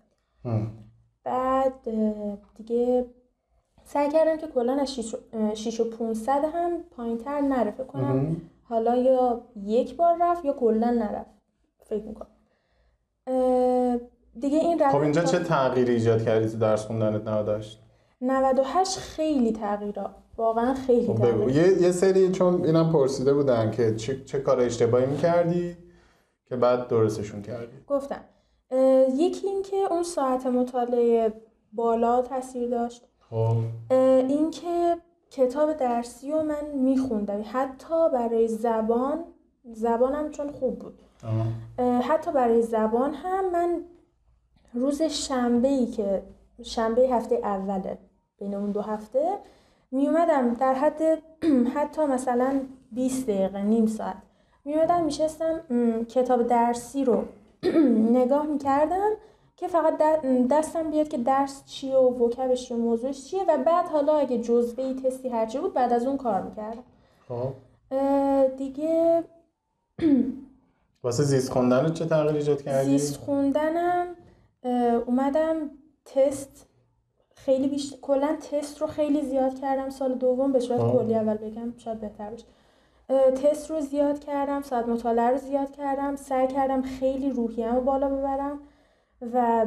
بعد 1.25 1.73
دیگه 2.55 3.07
سعی 3.85 4.09
کردم 4.09 4.37
که 4.37 4.47
کلا 4.47 4.73
از 4.73 4.95
6 5.55 5.81
و 5.81 5.91
500 5.91 6.45
هم 6.45 6.71
پایین 6.97 7.19
تر 7.19 7.41
نره. 7.41 7.71
فکر 7.71 7.85
کنم 7.85 8.37
حالا 8.63 8.97
یا 8.97 9.41
یک 9.65 9.97
بار 9.97 10.17
رفت 10.21 10.45
یا 10.45 10.53
کلا 10.53 10.91
نرفت. 10.91 11.31
فکر 11.85 12.05
می‌کنم. 12.05 12.29
دیگه 14.41 14.59
این 14.59 14.91
خب 14.91 15.01
اینجا 15.01 15.23
چه 15.23 15.39
تغییری 15.39 15.93
ایجاد 15.93 16.25
کردی 16.25 16.49
تو 16.49 16.59
درس 16.59 16.87
خوندنت 16.87 17.29
98 17.29 17.81
98 18.21 18.99
خیلی 18.99 19.53
تغییرا. 19.53 20.11
واقعا 20.37 20.75
خیلی 20.75 21.07
خب 21.07 21.27
بگو. 21.29 21.51
یه،, 21.51 21.83
یه 21.83 21.93
سری 21.93 22.33
چون 22.33 22.65
اینم 22.65 22.93
پرسیده 22.93 23.35
بودن 23.35 23.71
که 23.71 23.95
چه, 23.95 24.25
چه 24.25 24.39
کار 24.39 24.61
اشتباهی 24.61 25.07
می‌کردی 25.07 25.77
که 26.49 26.57
بعد 26.57 26.89
درستشون 26.89 27.43
کردی؟ 27.43 27.77
گفتم. 27.87 28.25
یکی 29.17 29.47
این 29.47 29.63
که 29.63 29.77
اون 29.91 30.03
ساعت 30.03 30.47
مطالعه 30.47 31.33
بالا 31.73 32.23
تاثیر 32.23 32.71
داشت. 32.71 33.09
خب. 33.31 33.57
اینکه 34.29 34.97
کتاب 35.31 35.73
درسی 35.73 36.31
رو 36.31 36.43
من 36.43 36.65
میخوندم. 36.75 37.45
حتی 37.53 38.11
برای 38.13 38.49
زبان 38.49 39.25
زبانم 39.73 40.31
چون 40.31 40.51
خوب 40.53 40.79
بود. 40.79 41.03
حتی 42.03 42.33
برای 42.33 42.63
زبان 42.63 43.15
هم 43.15 43.53
من 43.53 43.85
روز 44.75 45.03
شنبه 45.03 45.69
ای 45.69 45.87
که 45.87 46.23
شنبه 46.63 47.03
هفته 47.03 47.35
اوله 47.35 47.99
بین 48.39 48.55
اون 48.55 48.71
دو 48.71 48.81
هفته 48.81 49.39
می 49.91 50.07
اومدم 50.07 50.55
در 50.55 50.75
حد 50.75 51.03
حتی 51.77 52.07
مثلا 52.07 52.61
20 52.93 53.27
دقیقه 53.27 53.63
نیم 53.63 53.87
ساعت 53.87 54.17
می 54.65 54.75
اومدم 54.75 55.05
میشستم 55.05 55.61
کتاب 56.09 56.47
درسی 56.47 57.05
رو 57.05 57.25
نگاه 58.19 58.47
می‌کردم 58.47 59.11
که 59.57 59.69
فقط 59.69 59.95
دستم 60.51 60.91
بیاد 60.91 61.09
که 61.09 61.19
درس 61.19 61.65
چیه 61.67 61.97
و 61.97 62.25
وکبش 62.25 62.69
چیه 62.69 62.77
و 62.77 62.81
موضوعش 62.81 63.25
چیه 63.25 63.43
و 63.49 63.59
بعد 63.67 63.89
حالا 63.89 64.19
اگه 64.19 64.39
جزبه 64.39 64.83
ای 64.83 64.95
تستی 64.95 65.29
هرچی 65.29 65.59
بود 65.59 65.75
بعد 65.75 65.93
از 65.93 66.07
اون 66.07 66.17
کار 66.17 66.43
می‌کردم 66.43 66.83
خب 67.29 67.53
دیگه 68.57 69.25
واسه 71.05 71.23
زیست 71.23 71.53
خوندن 71.53 71.93
چه 71.93 72.05
تغییر 72.05 72.37
ایجاد 72.37 72.63
کردی؟ 72.63 72.99
زیست 72.99 73.17
خوندنم 73.17 74.07
اومدم 75.07 75.71
تست 76.05 76.67
خیلی 77.37 77.69
بیشتر 77.69 77.97
کلا 78.03 78.37
تست 78.51 78.81
رو 78.81 78.87
خیلی 78.87 79.23
زیاد 79.23 79.61
کردم 79.61 79.91
سال 79.91 80.15
دوم 80.15 80.53
به 80.53 80.61
صورت 80.61 80.93
کلی 80.93 81.15
اول 81.15 81.37
بگم 81.37 81.75
شاید 81.77 82.01
بهتر 82.01 82.31
بشه. 82.31 82.45
تست 83.43 83.71
رو 83.71 83.81
زیاد 83.81 84.19
کردم 84.19 84.63
ساعت 84.63 84.89
مطالعه 84.89 85.31
رو 85.31 85.37
زیاد 85.37 85.71
کردم 85.71 86.17
سعی 86.17 86.47
کردم 86.47 86.83
خیلی 86.83 87.31
روحیم 87.31 87.75
رو 87.75 87.81
بالا 87.81 88.09
ببرم 88.09 88.59
و 89.35 89.67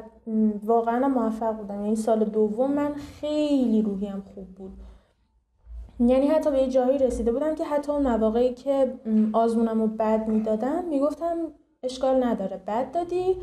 واقعا 0.65 1.07
موفق 1.07 1.51
بودم. 1.51 1.81
یعنی 1.81 1.95
سال 1.95 2.23
دوم 2.23 2.73
من 2.73 2.93
خیلی 2.93 3.81
روحیم 3.81 4.23
خوب 4.36 4.47
بود. 4.47 4.71
یعنی 5.99 6.27
حتی 6.27 6.51
به 6.51 6.57
یه 6.57 6.67
جایی 6.67 6.97
رسیده 6.97 7.31
بودم 7.31 7.55
که 7.55 7.63
حتی 7.63 7.91
اون 7.91 8.07
مواقعی 8.07 8.53
که 8.53 8.93
آزمونم 9.33 9.81
رو 9.81 9.88
بد 9.88 10.27
می‌دادم 10.27 10.83
می‌گفتم 10.83 11.38
اشکال 11.83 12.23
نداره. 12.23 12.57
بد 12.67 12.91
دادی 12.91 13.36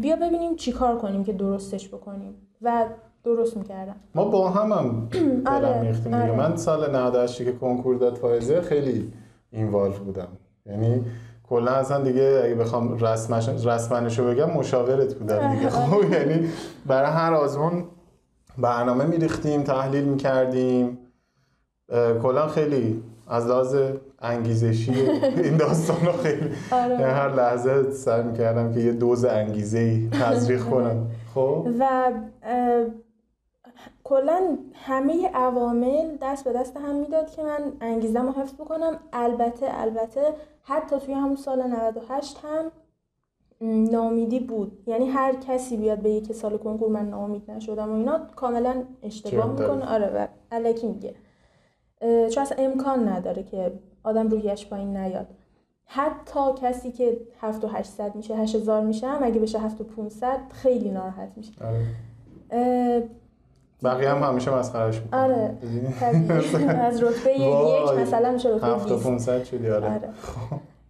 بیا 0.00 0.16
ببینیم 0.16 0.56
چی 0.56 0.72
کار 0.72 0.98
کنیم 0.98 1.24
که 1.24 1.32
درستش 1.32 1.88
بکنیم. 1.88 2.34
و 2.62 2.86
درست 3.24 3.56
می‌کردم. 3.56 3.96
ما 4.14 4.24
با 4.24 4.50
هم 4.50 4.72
هم 4.72 5.08
آره، 5.56 5.94
آره. 6.12 6.32
من 6.36 6.56
سال 6.56 6.96
98 6.96 7.44
که 7.44 7.52
کنکور 7.52 7.96
داد 7.96 8.16
فایزه 8.16 8.60
خیلی 8.60 9.12
اینوالو 9.50 9.92
بودم. 9.92 10.28
یعنی 10.66 11.04
کلا 11.48 11.70
اصلا 11.70 12.00
دیگه 12.00 12.40
اگه 12.44 12.54
بخوام 12.54 12.98
رسمش 12.98 13.48
رسمنشو 13.48 14.30
بگم 14.30 14.50
مشاورت 14.50 15.14
بودم 15.14 15.54
دیگه. 15.54 15.70
خب 15.70 16.12
یعنی 16.12 16.48
برای 16.86 17.10
هر 17.10 17.34
آزمون 17.34 17.84
برنامه 18.58 19.04
میریختیم 19.04 19.62
تحلیل 19.62 20.04
می‌کردیم. 20.04 20.98
کلا 22.22 22.46
خیلی 22.46 23.02
از 23.28 23.46
لحاظ 23.46 23.76
انگیزشی 24.18 24.92
این 25.36 25.56
داستان 25.56 26.06
رو 26.06 26.12
خیلی 26.12 26.50
آره. 26.72 26.96
هر 26.96 27.34
لحظه 27.34 27.90
سعی 27.90 28.22
می‌کردم 28.22 28.74
که 28.74 28.80
یه 28.80 28.92
دوز 28.92 29.24
انگیزه 29.24 29.78
ای 29.78 30.08
تزریق 30.12 30.64
کنم. 30.70 31.06
خب؟ 31.34 31.66
و 31.78 32.12
کلا 34.04 34.58
همه 34.74 35.28
عوامل 35.34 36.16
دست 36.22 36.44
به 36.44 36.52
دست 36.52 36.76
هم 36.76 36.94
می‌داد 36.94 37.30
که 37.30 37.42
من 37.42 37.72
انگیزم 37.80 38.26
رو 38.26 38.32
حفظ 38.32 38.54
بکنم. 38.54 38.98
البته 39.12 39.66
البته 39.70 40.20
حتی 40.62 40.98
توی 40.98 41.14
همون 41.14 41.36
سال 41.36 41.62
98 41.62 42.38
هم 42.44 42.64
نامیدی 43.90 44.40
بود. 44.40 44.82
یعنی 44.86 45.06
هر 45.06 45.34
کسی 45.48 45.76
بیاد 45.76 45.98
به 45.98 46.20
که 46.20 46.32
سال 46.32 46.56
کنکور 46.56 46.88
من 46.88 47.08
نامید 47.08 47.50
نشدم 47.50 47.90
و 47.92 47.94
اینا 47.94 48.20
کاملا 48.36 48.82
اشتباه 49.02 49.50
می‌کنه. 49.50 49.92
آره 49.94 50.06
و 50.06 50.26
علکی 50.52 50.86
میگه. 50.86 51.14
چون 52.00 52.42
اصلا 52.42 52.64
امکان 52.64 53.08
نداره 53.08 53.42
که 53.42 53.72
آدم 54.06 54.28
رویش 54.28 54.66
پایین 54.66 54.96
نیاد 54.96 55.26
حتی 55.86 56.40
کسی 56.62 56.92
که 56.92 57.20
7 57.40 57.64
و 57.64 57.68
800 57.68 58.14
میشه 58.14 58.36
8000 58.36 58.82
میشه 58.82 59.06
هم 59.06 59.24
اگه 59.24 59.40
بشه 59.40 59.58
7 59.58 59.80
و 59.80 59.84
500 59.84 60.38
خیلی 60.50 60.90
ناراحت 60.90 61.28
میشه 61.36 61.52
آره. 61.64 61.86
بقیه 63.84 64.10
هم 64.10 64.22
همیشه 64.22 64.54
مسخرش 64.54 65.00
می‌کنه 65.00 65.20
آره. 65.20 65.56
از 66.80 67.02
رتبه 67.02 67.40
یک. 67.40 67.98
مثلا 67.98 68.32
میشه 68.32 68.48
رتبه 68.48 68.66
7 68.66 68.90
و 68.90 68.94
20 68.94 69.06
500 69.06 69.44
شدی 69.44 69.70
آره 69.70 70.00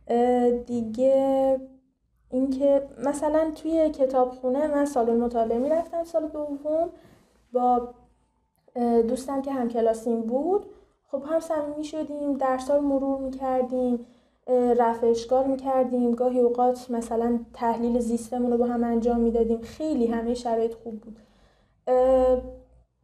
آره. 0.09 0.59
دیگه 0.67 1.57
اینکه 2.31 2.83
مثلا 3.05 3.51
توی 3.55 3.91
کتابخونه 3.91 4.67
من 4.67 4.85
سالن 4.85 5.21
مطالعه 5.21 5.59
می‌رفتم 5.59 6.05
سال 6.05 6.29
دوم 6.29 6.89
با 7.53 7.89
دوستم 9.09 9.43
که 9.43 9.53
هم 9.53 9.69
کلاسیم 9.69 10.21
بود 10.21 10.67
خب 11.07 11.23
هم 11.27 11.41
صمیمی 11.41 11.85
شدیم 11.85 12.33
درس 12.33 12.71
رو 12.71 12.81
مرور 12.81 13.21
می‌کردیم 13.21 14.07
رفع 14.79 15.07
اشکال 15.07 15.47
می‌کردیم. 15.47 16.15
گاهی 16.15 16.41
اوقات 16.41 16.91
مثلا 16.91 17.41
تحلیل 17.55 18.01
زیستمون 18.01 18.53
رو 18.53 18.59
با 18.59 18.67
هم 18.67 18.85
انجام 18.85 19.21
می‌دادیم. 19.21 19.61
خیلی 19.61 20.07
همه 20.07 20.35
شرایط 20.35 20.75
خوب 20.75 21.01
بود. 21.01 21.19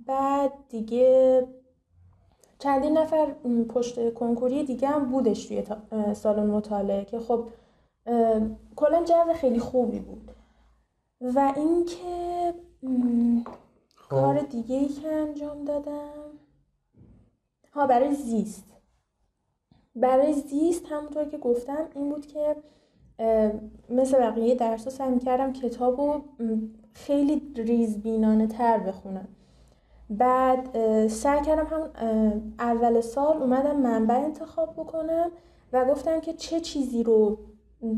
بعد 0.07 0.53
دیگه 0.69 1.47
چندین 2.59 2.99
نفر 2.99 3.27
پشت 3.69 4.15
کنکوری 4.15 4.65
دیگه 4.65 4.89
هم 4.89 5.05
بودش 5.05 5.47
توی 5.47 5.63
سالن 6.15 6.47
مطالعه 6.47 7.05
که 7.05 7.19
خب 7.19 7.45
کلا 8.77 9.05
جو 9.05 9.33
خیلی 9.35 9.59
خوبی 9.59 9.99
بود. 9.99 10.31
و 11.21 11.53
اینکه 11.57 12.55
م، 12.83 13.41
کار 14.09 14.39
خب. 14.39 14.49
دیگه 14.49 14.77
ای 14.77 14.89
که 14.89 15.09
انجام 15.09 15.65
دادم؟ 15.65 16.39
ها 17.73 17.87
برای 17.87 18.15
زیست. 18.15 18.65
برای 19.97 20.33
زیست 20.33 20.87
همونطور 20.87 21.25
که 21.25 21.39
گفتم 21.39 21.89
این 21.95 22.11
بود 22.11 22.27
که 22.27 22.57
مثل 23.91 24.19
بقیه 24.19 24.55
درس 24.55 24.89
سعی 24.89 25.11
می‌کردم 25.11 25.53
کتاب 25.53 26.01
رو 26.01 26.25
خیلی 26.95 27.53
ریزبینانه 27.57 28.47
تر 28.47 28.79
بخونم. 28.79 29.29
بعد 30.11 31.09
سعی 31.09 31.43
کردم 31.43 31.67
هم 31.67 31.91
اول 32.59 33.01
سال 33.01 33.37
اومدم 33.37 33.77
منبع 33.77 34.15
انتخاب 34.15 34.73
بکنم 34.73 35.31
و 35.73 35.85
گفتم 35.85 36.21
که 36.21 36.33
چه 36.33 36.61
چیزی 36.61 37.03
رو 37.03 37.39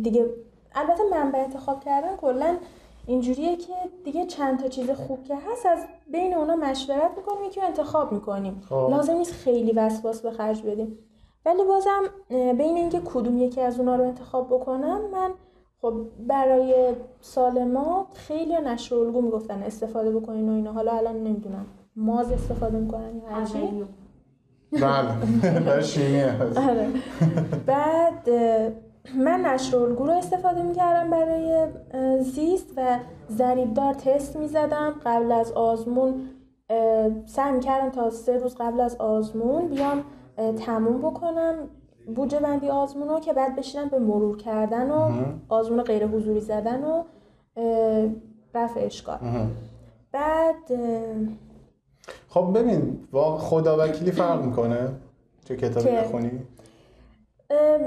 دیگه 0.02 0.30
البته 0.74 1.02
منبع 1.10 1.38
انتخاب 1.38 1.84
کردن 1.84 2.16
کلا 2.16 2.56
اینجوریه 3.06 3.56
که 3.56 3.72
دیگه 4.04 4.26
چند 4.26 4.58
تا 4.62 4.68
چیز 4.68 4.90
خوب 4.90 5.24
که 5.24 5.34
هست 5.36 5.66
از 5.66 5.78
بین 6.12 6.34
اونا 6.34 6.56
مشورت 6.56 7.10
می‌کنیم 7.16 7.44
یکی 7.44 7.60
انتخاب 7.60 8.12
می‌کنیم. 8.12 8.62
خب. 8.68 8.88
لازم 8.90 9.16
نیست 9.16 9.32
خیلی 9.32 9.72
وسواس 9.72 10.22
به 10.22 10.30
خرج 10.30 10.62
بدیم. 10.62 10.98
ولی 11.46 11.64
بازم 11.64 12.02
بین 12.28 12.76
اینکه 12.76 13.00
کدوم 13.04 13.38
یکی 13.38 13.60
از 13.60 13.78
اونا 13.78 13.96
رو 13.96 14.04
انتخاب 14.04 14.46
بکنم 14.46 15.00
من 15.12 15.30
خب 15.82 15.94
برای 16.26 16.94
سال 17.20 17.64
ما 17.64 18.06
خیلی 18.14 18.54
نشر 18.64 18.94
الگو 18.94 19.20
می‌گفتن 19.22 19.62
استفاده 19.62 20.10
بکنین 20.10 20.48
و 20.48 20.52
اینا. 20.52 20.72
حالا 20.72 20.92
الان 20.92 21.16
نمی‌دونم. 21.16 21.66
ماز 21.96 22.32
استفاده 22.32 22.78
می‌کنن 22.78 23.16
یا 23.16 23.28
هرچی 23.28 23.58
بله. 24.72 25.08
برای 25.66 26.24
آره. 26.56 26.88
بعد 27.66 28.28
من 29.12 29.40
نشر 29.40 29.76
و 29.76 29.82
الگو 29.82 30.06
رو 30.06 30.12
استفاده 30.12 30.62
می‌کردم 30.62 31.10
برای 31.10 31.66
زیست 32.22 32.72
و 32.76 32.98
ضریبدار 33.30 33.94
تست 33.94 34.36
می‌زدم 34.36 34.94
قبل 35.04 35.32
از 35.32 35.52
آزمون 35.52 36.14
سعی 37.26 37.52
می‌کردم 37.52 37.90
تا 37.90 38.10
سه 38.10 38.38
روز 38.38 38.54
قبل 38.54 38.80
از 38.80 38.96
آزمون 38.96 39.68
بیام 39.68 40.04
تموم 40.56 40.98
بکنم 40.98 41.54
بودجه 42.16 42.40
بندی 42.40 42.68
آزمون 42.68 43.08
رو 43.08 43.20
که 43.20 43.32
بعد 43.32 43.56
بشینم 43.56 43.88
به 43.88 43.98
مرور 43.98 44.36
کردن 44.36 44.90
و. 44.90 45.10
آزمون 45.48 45.82
غیر 45.82 46.06
حضوری 46.06 46.40
زدن 46.40 46.84
و 46.84 47.02
رفع 48.54 48.80
اشکال. 48.80 49.18
بعد 50.12 50.72
خب 52.28 52.58
ببین 52.58 52.98
خدا 53.38 53.76
وکیلی 53.78 54.10
فرق 54.10 54.44
می‌کنه 54.44 54.88
چه 55.44 55.56
کتابی؟ 55.56 55.96
بخونی 55.96 56.30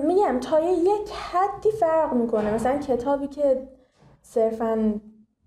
میگم 0.04 0.40
تا 0.40 0.60
یه 0.60 0.72
یک 0.72 1.12
حدی 1.32 1.72
فرق 1.72 2.14
می‌کنه 2.14 2.54
مثلا 2.54 2.78
کتابی 2.78 3.28
که 3.28 3.68
صرفا 4.22 4.94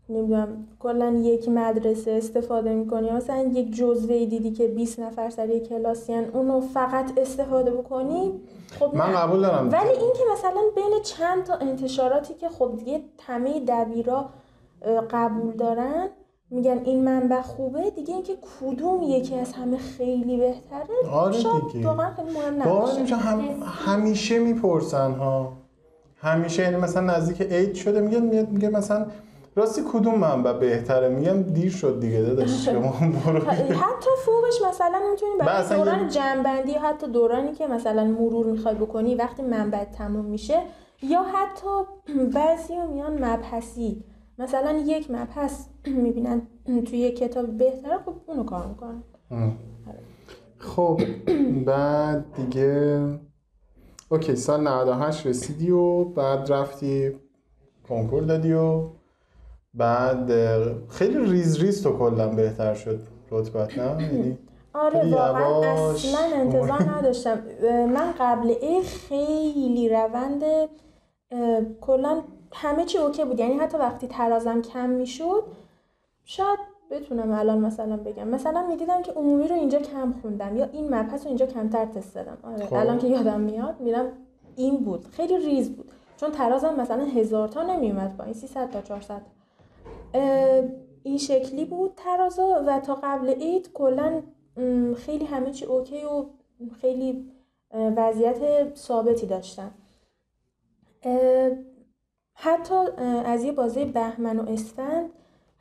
نمی‌دونم 0.08 0.66
کلا 0.78 1.10
یک 1.10 1.48
مدرسه 1.48 2.10
استفاده 2.10 2.74
می‌کنی 2.74 3.10
مثلا 3.10 3.38
یک 3.38 3.76
جزوه 3.76 4.26
دیدی 4.26 4.52
که 4.52 4.68
20 4.68 5.00
نفر 5.00 5.30
سر 5.30 5.48
یک 5.48 5.68
کلاسیان 5.68 6.24
اونو 6.24 6.60
فقط 6.60 7.18
استفاده 7.18 7.70
بکنی 7.70 8.40
خب 8.78 8.94
من. 8.94 9.12
قبول 9.12 9.40
دارم 9.40 9.70
ولی 9.72 9.88
اینکه 9.88 10.22
مثلا 10.32 10.60
بین 10.74 11.02
چند 11.02 11.44
تا 11.44 11.54
انتشاراتی 11.54 12.34
که 12.34 12.48
خب 12.48 12.72
دیگه 12.76 13.00
همه 13.26 13.60
دبیرا 13.68 14.28
قبول 15.10 15.52
دارن 15.52 16.08
میگن 16.50 16.80
این 16.84 17.04
منبع 17.04 17.40
خوبه 17.40 17.90
دیگه 17.90 18.14
اینکه 18.14 18.32
کدوم 18.60 19.02
یکی 19.02 19.34
از 19.38 19.52
همه 19.52 19.76
خیلی 19.76 20.36
بهتره 20.36 21.10
آره 21.12 21.32
شاید 21.32 21.62
دیگه. 21.72 21.86
واقعا 21.86 22.14
خیلی 22.14 22.30
مهم 22.30 22.62
نباشه. 22.62 23.16
هم 23.16 23.40
همیشه 23.86 24.38
می‌پرسن 24.38 25.12
ها. 25.12 25.52
همیشه 26.16 26.62
یعنی 26.62 26.76
مثلا 26.76 27.16
نزدیک 27.16 27.40
عید 27.52 27.74
شده 27.74 28.00
میگه 28.00 28.20
میگه 28.50 28.68
مثلا 28.68 29.06
راستی 29.56 29.82
کدوم 29.92 30.14
منبع 30.18 30.52
بهتره؟ 30.52 31.08
میگم 31.08 31.42
دیر 31.42 31.70
شد 31.72 32.00
دیگه 32.00 32.20
داداش 32.20 32.64
شما 32.64 32.94
برو. 33.26 33.40
حتی 33.50 34.10
فوقش 34.24 34.62
مثلا 34.68 35.00
می‌تونی 35.10 35.32
برای 35.38 35.68
دوران 35.84 36.00
یه- 36.02 36.08
جنبندی 36.08 36.72
یا 36.72 36.80
حتی 36.80 37.06
دورانی 37.06 37.52
که 37.52 37.66
مثلا 37.66 38.04
مرور 38.04 38.46
می‌خوای 38.46 38.74
بکنی 38.74 39.14
وقتی 39.14 39.42
منبع 39.42 39.84
تموم 39.84 40.24
میشه 40.24 40.62
یا 41.02 41.22
حتی 41.22 41.68
بعضی 42.34 42.74
میان 42.92 43.24
مبحثی. 43.24 44.04
مثلا 44.38 44.72
یک 44.72 45.10
مبحث 45.10 45.64
می‌بینن 46.04 46.42
توی 46.66 46.98
یک 46.98 47.18
کتاب 47.18 47.46
بهتره 47.58 47.98
خب 47.98 48.14
اونو 48.26 48.44
کار 48.44 48.66
می‌کنن. 48.66 49.02
خب 50.58 51.00
بعد 51.66 52.24
دیگه 52.36 53.00
اوکی 54.08 54.36
سال 54.36 54.68
98 54.68 55.26
رسیدی 55.26 55.70
و 55.70 56.04
بعد 56.04 56.52
رفتی 56.52 57.12
کنکور 57.88 58.22
دادی 58.22 58.52
و 58.52 58.88
بعد 59.74 60.30
خیلی 60.88 61.18
ریز 61.30 61.60
ریز 61.60 61.82
تو 61.82 61.98
کلا 61.98 62.28
بهتر 62.28 62.74
شد 62.74 63.00
رتبت 63.30 63.78
نه؟ 63.78 64.02
یعنی 64.02 64.38
آره 64.74 65.14
واقعا. 65.14 65.90
اصلا 65.90 66.20
انتظار 66.34 66.82
نداشتم. 66.82 67.38
من 67.94 68.14
قبل 68.20 68.54
ای 68.62 68.82
خیلی 68.82 69.88
روند 69.88 70.42
کلا 71.80 72.22
همه 72.52 72.84
چی 72.84 72.98
اوکی 72.98 73.24
بود. 73.24 73.40
یعنی 73.40 73.54
حتی 73.54 73.78
وقتی 73.78 74.06
ترازم 74.06 74.62
کم 74.62 74.88
می‌شد 74.90 75.42
شاید 76.24 76.58
بتونم 76.90 77.32
الان 77.32 77.58
مثلا 77.58 77.96
بگم. 77.96 78.28
مثلا 78.28 78.66
می‌دیدم 78.66 79.02
که 79.02 79.12
عمومی 79.12 79.48
رو 79.48 79.54
اینجا 79.54 79.78
کم 79.78 80.14
خوندم 80.22 80.56
یا 80.56 80.64
این 80.72 80.94
مبحث 80.94 81.22
رو 81.22 81.28
اینجا 81.28 81.46
کمتر 81.46 81.84
تست 81.84 82.14
دادم. 82.14 82.38
آره 82.42 82.66
خب. 82.66 82.74
الان 82.74 82.98
که 82.98 83.06
یادم 83.06 83.40
میاد 83.40 83.80
میرم 83.80 84.12
این 84.56 84.76
بود. 84.76 85.06
خیلی 85.06 85.38
ریز 85.38 85.76
بود. 85.76 85.92
چون 86.16 86.30
ترازم 86.30 86.80
مثلا 86.80 87.04
هزار 87.04 87.48
تا 87.48 87.62
نمیومد 87.62 88.16
با 88.16 88.24
این 88.24 88.34
300 88.34 88.70
تا. 88.70 88.82
400 88.82 89.22
اه، 90.14 90.64
این 91.02 91.18
شکلی 91.18 91.64
بود 91.64 91.92
ترازا 91.96 92.64
و 92.66 92.80
تا 92.80 92.94
قبل 93.02 93.28
عید 93.28 93.72
کلا 93.72 94.22
خیلی 94.96 95.24
همه 95.24 95.50
چی 95.50 95.64
اوکی 95.64 96.04
و 96.04 96.24
خیلی 96.80 97.30
وضعیت 97.74 98.74
ثابتی 98.76 99.26
داشتم 99.26 99.70
اه، 101.02 101.50
حتی 102.34 102.74
از 103.24 103.44
یه 103.44 103.52
بازه 103.52 103.84
بهمن 103.84 104.38
و 104.38 104.50
اسفند 104.50 105.10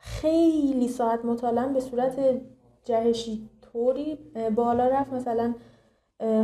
خیلی 0.00 0.88
ساعت 0.88 1.24
مطالعه 1.24 1.72
به 1.72 1.80
صورت 1.80 2.40
جهشی 2.84 3.48
طوری 3.60 4.18
بالا 4.54 4.88
رفت 4.88 5.12
مثلا 5.12 5.54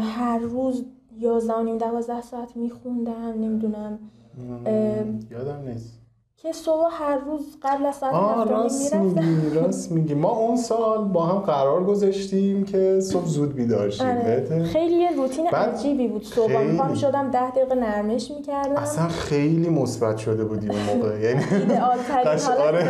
هر 0.00 0.38
روز 0.38 0.84
یازده 1.18 1.54
و 1.54 1.62
نیم 1.62 1.78
دوازده 1.78 2.22
ساعت 2.22 2.56
میخوندم 2.56 3.12
نمی‌دونم 3.40 3.98
یادم 5.30 5.68
نیست. 5.68 6.00
که 6.46 6.52
صبح 6.52 6.88
هر 6.90 7.18
روز 7.18 7.56
قبل 7.62 7.86
از 7.86 7.94
ساعت 7.94 8.14
هفت 8.14 8.50
راست 8.50 8.94
می‌رفتم 8.94 9.24
میگی 9.24 9.54
راست 9.54 9.92
میگی 9.92 10.14
ما 10.14 10.30
اون 10.30 10.56
سال 10.56 11.04
با 11.04 11.26
هم 11.26 11.38
قرار 11.38 11.84
گذاشتیم 11.84 12.64
که 12.64 13.00
صبح 13.00 13.26
زود 13.26 13.54
بیدار 13.54 13.90
شیم 13.90 14.06
آره. 14.06 14.64
خیلی 14.64 14.94
یه 14.94 15.16
روتین 15.16 15.48
عجیبی 15.48 16.08
بود 16.08 16.24
صبح 16.24 16.58
خیلی. 16.58 16.78
پا 16.78 16.94
شدم 16.94 17.30
ده 17.30 17.50
دقیقه 17.50 17.74
نرمش 17.74 18.30
می‌کردم 18.30 18.76
اصلا 18.76 19.08
خیلی 19.08 19.68
مثبت 19.68 20.16
شده 20.16 20.44
بودیم 20.44 20.70
اون 20.70 20.96
موقع 20.96 21.20
یعنی 21.26 21.42
آره. 22.58 22.82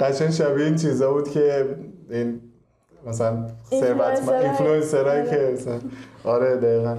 قشنگ 0.00 0.30
شبیه 0.30 0.64
این 0.64 0.76
چیزا 0.76 1.12
بود 1.12 1.30
که 1.30 1.76
این 2.10 2.40
مثلا 3.06 3.46
ثروتمند 3.70 4.00
اینفلوئنسرهای. 4.00 4.44
اینفلوئنسرایی 4.44 5.20
آره. 5.20 5.30
که 5.30 5.52
مثلا 5.54 5.78
آره 6.24 6.56
دقیقا 6.56 6.96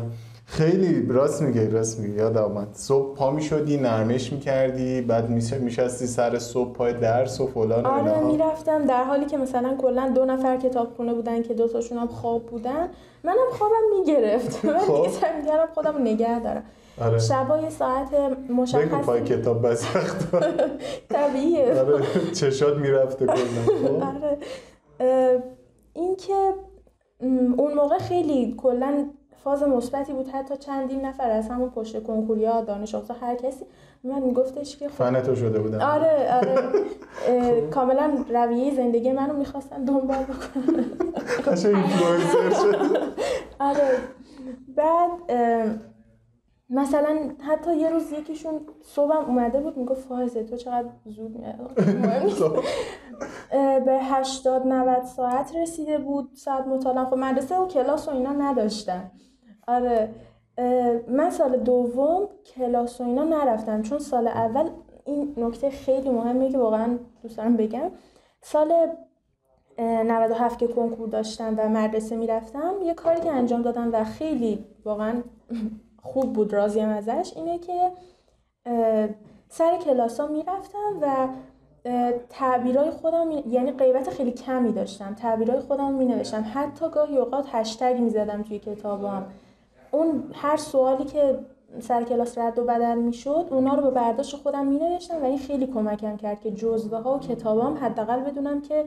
خیلی 0.51 1.07
راست 1.07 1.41
میگه 1.41 1.69
راست 1.69 1.99
میگه 1.99 2.13
یاد 2.13 2.37
آمد 2.37 2.67
صبح 2.73 3.15
پا 3.15 3.31
می‌شدی 3.31 3.77
نرمش 3.77 4.33
می‌کردی 4.33 5.01
بعد 5.01 5.29
میشستی 5.61 6.07
سر 6.07 6.39
صبح 6.39 6.73
پای 6.73 6.93
درس 6.93 7.41
و 7.41 7.47
فلان 7.47 7.85
آره. 7.85 8.23
می‌رفتم 8.23 8.85
در 8.85 9.03
حالی 9.03 9.25
که 9.25 9.37
مثلا 9.37 9.75
کلا 9.77 10.11
دو 10.15 10.25
نفر 10.25 10.57
کتابخونه 10.57 11.13
بودن 11.13 11.41
که 11.41 11.53
دوتاشون 11.53 11.97
هم 11.97 12.07
خواب 12.07 12.45
بودن 12.45 12.89
منم 13.23 13.49
خوابم 13.51 13.75
می‌گرفت. 13.99 14.65
من 14.65 14.79
خب. 14.79 14.95
دیگه 14.95 15.09
سعی 15.09 15.41
می‌کردم 15.41 15.73
خودم 15.73 16.01
نگه 16.01 16.39
دارم. 16.39 16.63
آره. 17.01 17.19
شبا 17.19 17.57
یه 17.57 17.69
ساعت 17.69 18.11
بگو 18.11 18.53
مشخص 18.53 19.05
پای 19.05 19.23
کتاب 19.23 19.67
بس 19.67 19.95
وقت 19.95 20.17
طبیعیه. 21.13 21.79
آره 21.79 22.03
چشات 22.33 22.77
می‌رفته 22.77 23.25
کلا. 23.25 24.05
آره. 24.09 24.37
این 25.93 26.15
که 26.15 26.53
اون 27.57 27.73
موقع 27.73 27.97
خیلی 27.97 28.55
کلا 28.57 29.09
فاز 29.43 29.63
مثبتی 29.63 30.13
بود. 30.13 30.27
حتی 30.27 30.57
چندین 30.57 31.05
نفر 31.05 31.29
از 31.31 31.49
همون 31.49 31.69
پشت 31.69 32.03
کنکوریا 32.03 32.61
دانش 32.61 32.95
آموزا 32.95 33.13
هر 33.13 33.35
کسی 33.35 33.65
من 34.03 34.21
میگفتش 34.21 34.77
که 34.77 34.89
خب 34.89 34.93
فن 34.93 35.21
تو 35.21 35.35
شده 35.35 35.59
بودم 35.59 35.79
آره 35.81 36.35
آره. 36.35 36.55
اه، 37.27 37.61
کاملا 37.61 38.25
رویه 38.29 38.75
زندگی 38.75 39.11
منو 39.11 39.33
می‌خواستن 39.33 39.83
دنبال 39.83 40.17
بکنن. 40.23 40.85
قشنگ 41.45 41.75
اینفلوئنسر 41.75 42.49
شد. 42.49 42.97
آره. 43.59 43.97
بعد 44.75 45.11
مثلا 46.69 47.17
حتی 47.39 47.75
یه 47.75 47.89
روز 47.89 48.11
یکیشون 48.11 48.53
صبحم 48.83 49.25
اومده 49.25 49.61
بود 49.61 49.77
می‌گفت 49.77 50.01
فایزه 50.07 50.43
تو 50.43 50.57
چقدر 50.57 50.87
زود. 51.05 51.37
خب. 52.39 52.59
اه، 53.51 53.79
به 53.79 53.99
80 54.03 54.67
90 54.67 55.03
ساعت 55.03 55.55
رسیده 55.55 55.97
بود 55.97 56.29
ساعت 56.33 56.67
مطالعه. 56.67 57.05
خب 57.05 57.17
مدرسه 57.17 57.59
و 57.59 57.67
کلاس 57.67 58.07
و 58.07 58.11
اینا 58.11 58.31
نداشتم 58.31 59.11
آره. 59.71 60.09
من 61.07 61.29
سال 61.29 61.57
دوم 61.57 62.27
کلاس 62.55 63.01
و 63.01 63.03
اینا 63.03 63.23
نرفتم 63.23 63.81
چون 63.81 63.99
سال 63.99 64.27
اول 64.27 64.69
این 65.05 65.33
نکته 65.37 65.69
خیلی 65.69 66.09
مهمه 66.09 66.51
که 66.51 66.57
واقعا 66.57 66.97
دوست 67.23 67.37
دارم 67.37 67.57
بگم. 67.57 67.91
سال 68.41 68.71
اه، 69.77 70.03
97 70.03 70.59
که 70.59 70.67
کنکور 70.67 71.09
داشتم 71.09 71.53
و 71.57 71.69
مدرسه 71.69 72.15
می‌رفتم 72.15 72.73
یه 72.83 72.93
کاری 72.93 73.21
که 73.21 73.31
انجام 73.31 73.61
دادم 73.61 73.89
و 73.93 74.03
خیلی 74.03 74.65
واقعا 74.85 75.23
خوب 76.03 76.33
بود 76.33 76.53
راضیم 76.53 76.89
ازش 76.89 77.33
اینه 77.35 77.59
که 77.59 77.91
سر 79.49 79.77
کلاس 79.77 80.19
ها 80.19 80.27
می‌رفتم 80.27 80.97
و 81.01 81.27
تعبیرای 82.29 82.91
خودم 82.91 83.31
یعنی 83.31 83.71
غیبت 83.71 84.09
خیلی 84.09 84.31
کمی 84.31 84.71
داشتم. 84.71 85.15
تعبیرای 85.15 85.59
خودم 85.59 85.93
می 85.93 86.05
نوشتم 86.05 86.45
حتی 86.53 86.89
گاهی 86.89 87.17
اوقات 87.17 87.45
هشتگ 87.51 87.97
می 87.99 88.09
زدم 88.09 88.43
توی 88.43 88.59
کتابام. 88.59 89.25
اون 89.91 90.23
هر 90.33 90.57
سوالی 90.57 91.03
که 91.03 91.39
سر 91.79 92.03
کلاس 92.03 92.37
رد 92.37 92.59
و 92.59 92.63
بدل 92.63 92.97
می 92.97 93.13
شد 93.13 93.47
اونا 93.49 93.73
رو 93.73 93.81
به 93.81 93.89
برداشت 93.89 94.35
خودم 94.35 94.67
می 94.67 94.79
نوشتم 94.79 95.21
و 95.21 95.25
این 95.25 95.37
خیلی 95.37 95.67
کمکم 95.67 96.17
کرد 96.17 96.41
که 96.41 96.51
جزوه 96.51 96.97
ها 96.97 97.15
و 97.15 97.19
کتابام 97.19 97.77
حداقل 97.77 98.19
بدونم 98.19 98.61
که 98.61 98.85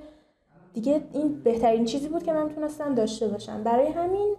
دیگه 0.72 1.00
این 1.12 1.40
بهترین 1.44 1.84
چیزی 1.84 2.08
بود 2.08 2.22
که 2.22 2.32
من 2.32 2.48
تونستم 2.48 2.94
داشته 2.94 3.28
باشم. 3.28 3.62
برای 3.62 3.86
همین 3.86 4.36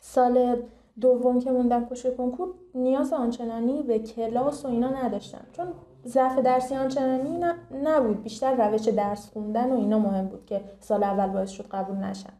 سال 0.00 0.62
دوم 1.00 1.40
که 1.40 1.50
موندم 1.50 1.84
پشت 1.84 2.16
کنکور 2.16 2.48
نیاز 2.74 3.12
آنچنانی 3.12 3.82
به 3.82 3.98
کلاس 3.98 4.64
و 4.64 4.68
اینا 4.68 4.90
نداشتم. 4.90 5.44
چون 5.52 5.66
ضعف 6.06 6.38
درسی 6.38 6.74
آنچنانی 6.74 7.40
نبود. 7.84 8.22
بیشتر 8.22 8.68
روش 8.68 8.88
درس 8.88 9.30
خوندن 9.30 9.72
و 9.72 9.76
اینا 9.76 9.98
مهم 9.98 10.26
بود 10.26 10.46
که 10.46 10.60
سال 10.80 11.04
اول 11.04 11.26
باعث 11.26 11.50
شد 11.50 11.64
قبول 11.70 11.96
نشم. 11.96 12.32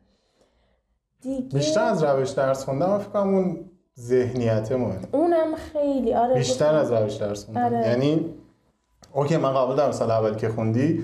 دیگه 1.23 1.41
بیشتر 1.55 1.83
از 1.83 2.05
روش 2.05 2.31
درس 2.31 2.65
خوندم 2.65 2.91
من 2.91 2.99
فکر 2.99 3.09
کنم 3.09 3.35
اون 3.35 3.57
ذهنیت 3.99 4.73
مهم 4.73 5.01
اونم 5.13 5.55
خیلی 5.73 6.15
آره 6.15 6.35
بیشتر. 6.35 6.75
از 6.75 6.93
روش 6.93 7.15
درس 7.15 7.45
خوندم 7.45 7.65
آره. 7.65 7.89
یعنی 7.89 8.35
اوکی 9.13 9.37
من 9.37 9.55
قبول 9.55 9.77
دارم 9.77 9.93
سال 9.93 10.11
اول 10.11 10.35
که 10.35 10.49
خوندی 10.49 11.03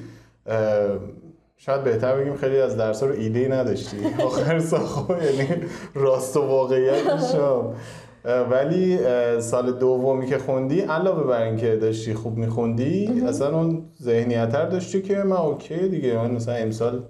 شاید 1.57 1.85
بهتر 1.85 2.17
بگیم 2.17 2.37
خیلی 2.37 2.61
از 2.61 2.77
درس 2.77 3.03
رو 3.03 3.13
ایده 3.13 3.39
ای 3.39 3.49
نداشتی 3.49 3.97
آخر 4.27 4.59
سال 4.59 4.81
خب 4.81 5.11
یعنی 5.11 5.63
راست 5.95 6.37
و 6.37 6.41
واقعیتش 6.41 7.35
هم. 7.35 7.73
اه، 8.25 8.41
ولی 8.41 8.99
سال 9.41 9.73
دومی 9.73 10.27
که 10.27 10.39
خوندی 10.39 10.81
علاوه 10.81 11.23
بر 11.23 11.43
اینکه 11.43 11.77
داشتی 11.77 12.15
خوب 12.15 12.37
میخوندی 12.37 13.23
اصلا 13.29 13.59
اون 13.59 13.83
ذهنیت 14.03 14.53
داشتی 14.53 15.03
که 15.03 15.17
من 15.17 15.37
اوکی 15.37 15.89
دیگه 15.89 16.17
من 16.17 16.31
مثلا 16.31 16.55
امسال 16.55 17.03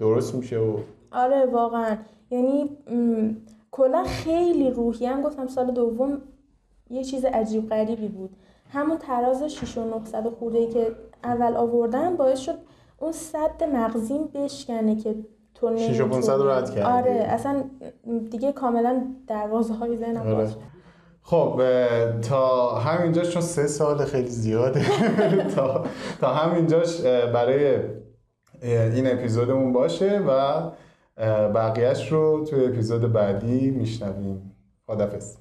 درست 0.00 0.34
میشه 0.34 0.58
و 0.58 0.76
آره 1.12 1.46
واقعا. 1.46 1.96
یعنی 2.30 2.62
م، 2.64 3.30
کلا 3.70 4.04
خیلی 4.04 4.70
روحیم 4.70 5.22
گفتم 5.22 5.46
سال 5.46 5.70
دوم 5.70 6.18
یه 6.90 7.04
چیز 7.04 7.24
عجیب 7.24 7.68
غریبی 7.68 8.08
بود. 8.08 8.30
همون 8.72 8.98
تراز 8.98 9.42
6 9.42 9.78
و 9.78 9.84
900 9.84 10.28
خورده 10.28 10.58
ای 10.58 10.66
که 10.68 10.86
اول 11.24 11.56
آوردم 11.56 12.16
باعث 12.16 12.38
شد 12.38 12.54
اون 12.98 13.12
صد 13.12 13.64
مغزیم 13.72 14.24
بشکنه 14.34 14.96
که 14.96 15.14
تو 15.54 15.76
6 15.76 16.00
و 16.00 16.08
500 16.08 16.32
رو 16.32 16.50
رد 16.50 16.70
کردی. 16.70 16.80
آره 16.80 17.10
اصلا 17.28 17.64
دیگه 18.30 18.52
کاملا 18.52 19.02
دروازه 19.26 19.74
های 19.74 19.96
ذهنم 19.96 20.34
آره. 20.36 20.48
خب 21.22 21.60
تا 22.28 22.74
همینجاش 22.74 23.30
چون 23.30 23.42
سه 23.42 23.66
سال 23.66 24.04
خیلی 24.04 24.28
زیاده. 24.28 24.84
تا, 25.56 25.84
تا 26.20 26.28
همینجاش 26.28 27.00
برای 27.34 27.78
این 28.62 29.06
اپیزودمون 29.06 29.72
باشه 29.72 30.18
و 30.18 30.60
بقیهش 31.48 32.12
رو 32.12 32.46
توی 32.50 32.64
اپیزود 32.64 33.12
بعدی 33.12 33.70
میشنویم. 33.70 34.56
خدافز 34.86 35.36